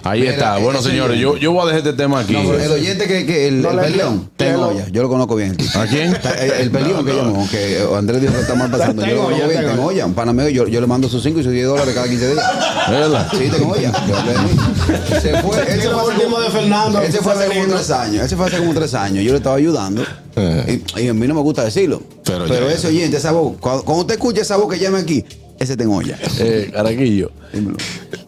ahí 0.03 0.21
Mira, 0.21 0.31
está. 0.33 0.57
Bueno, 0.57 0.79
ese 0.79 0.89
señores, 0.89 1.17
yo, 1.19 1.37
yo 1.37 1.51
voy 1.53 1.61
a 1.63 1.65
dejar 1.73 1.87
este 1.87 1.93
tema 1.93 2.19
aquí. 2.19 2.33
No, 2.33 2.53
el 2.53 2.71
oyente 2.71 3.07
que, 3.07 3.25
que 3.25 3.47
el, 3.47 3.61
No 3.61 3.71
el 3.71 3.79
peleón, 3.79 4.29
tengo 4.35 4.73
ya, 4.73 4.87
yo 4.89 5.01
lo 5.03 5.09
conozco 5.09 5.35
bien. 5.35 5.55
¿A 5.75 5.85
quién? 5.85 6.13
El, 6.41 6.51
el 6.51 6.71
peleón 6.71 7.05
que 7.05 7.13
llamó, 7.15 7.47
que 7.49 7.77
eh, 7.77 7.87
Andrés 7.95 8.21
dijo 8.21 8.33
que 8.33 8.41
está 8.41 8.55
mal 8.55 8.69
pasando. 8.69 9.01
Yo 9.05 9.07
lo 9.07 9.13
Tengo 9.13 9.23
conozco 9.25 9.45
ya, 9.53 9.59
bien, 9.61 9.71
tengo 9.75 9.91
ya. 9.91 10.05
Un 10.05 10.13
panameo, 10.13 10.49
yo, 10.49 10.67
yo 10.67 10.81
le 10.81 10.87
mando 10.87 11.07
sus 11.07 11.23
5 11.23 11.39
y 11.39 11.43
sus 11.43 11.51
10 11.53 11.67
dólares 11.67 11.93
cada 11.93 12.07
15 12.07 12.33
días. 12.33 12.45
¿Verdad? 12.89 13.27
Sí, 13.31 13.49
tengo. 13.49 13.75
Yo 13.77 13.89
mí. 13.89 15.19
Se 15.21 15.37
fue, 15.41 15.59
él 15.59 15.67
se 15.67 15.81
Sí, 15.81 15.87
lo 15.87 15.99
fue 15.99 16.01
hace 16.01 16.11
último 16.13 16.31
como- 16.35 16.41
de 16.41 16.49
Fernando, 16.49 17.01
Ese 17.01 17.19
fue 17.19 17.31
hace 17.33 17.41
como 17.43 17.53
Severino. 17.53 17.75
tres 17.75 17.91
años. 17.91 18.25
Ese 18.25 18.35
fue 18.35 18.45
hace 18.47 18.57
como 18.57 18.73
tres 18.73 18.93
años. 18.93 19.23
Yo 19.23 19.31
le 19.31 19.37
estaba 19.37 19.55
ayudando. 19.55 20.03
Y, 20.97 21.07
a 21.07 21.13
mí 21.13 21.27
no 21.27 21.33
me 21.33 21.41
gusta 21.41 21.63
decirlo. 21.63 22.01
Pero 22.25 22.69
ese 22.69 22.87
oyente, 22.87 23.17
esa 23.17 23.31
voz, 23.31 23.55
cuando, 23.67 23.83
cuando 23.83 24.01
usted 24.01 24.13
escucha 24.15 24.41
esa 24.41 24.55
voz 24.55 24.71
que 24.73 24.79
llama 24.79 24.99
aquí, 24.99 25.25
ese 25.59 25.75
tengo 25.75 26.01
ya. 26.01 26.17
Eh, 26.39 26.69
Caraquillo, 26.71 27.31
Dímelo. 27.51 27.77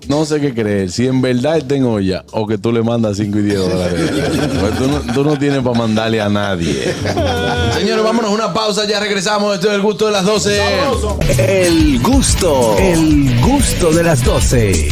no 0.08 0.26
sé 0.26 0.42
qué 0.42 0.54
creer. 0.54 0.92
Si 0.92 1.08
en 1.08 1.22
verdad 1.22 1.58
está 1.60 1.76
en 1.76 1.86
olla 1.86 2.26
o 2.32 2.46
que 2.46 2.58
tú 2.58 2.72
le 2.74 2.82
mandas 2.82 3.18
5 3.18 3.38
y 3.38 3.42
10 3.44 3.58
dólares. 3.60 4.12
Pues 4.60 4.78
tú, 4.78 4.88
no, 4.88 5.14
tú 5.14 5.24
no 5.24 5.38
tienes 5.38 5.62
para 5.62 5.78
mandarle 5.78 6.20
a 6.20 6.28
nadie. 6.28 6.94
Señores, 7.78 8.04
vámonos 8.04 8.32
a 8.32 8.34
una 8.34 8.54
pausa. 8.54 8.86
Ya 8.86 9.00
regresamos. 9.00 9.56
Esto 9.56 9.70
es 9.70 9.76
el 9.76 9.82
gusto 9.82 10.08
de 10.08 10.12
las 10.12 10.26
12. 10.26 10.60
El 11.38 12.00
gusto, 12.02 12.76
el 12.78 13.40
gusto 13.42 13.92
de 13.92 14.04
las 14.04 14.24
12. 14.26 14.90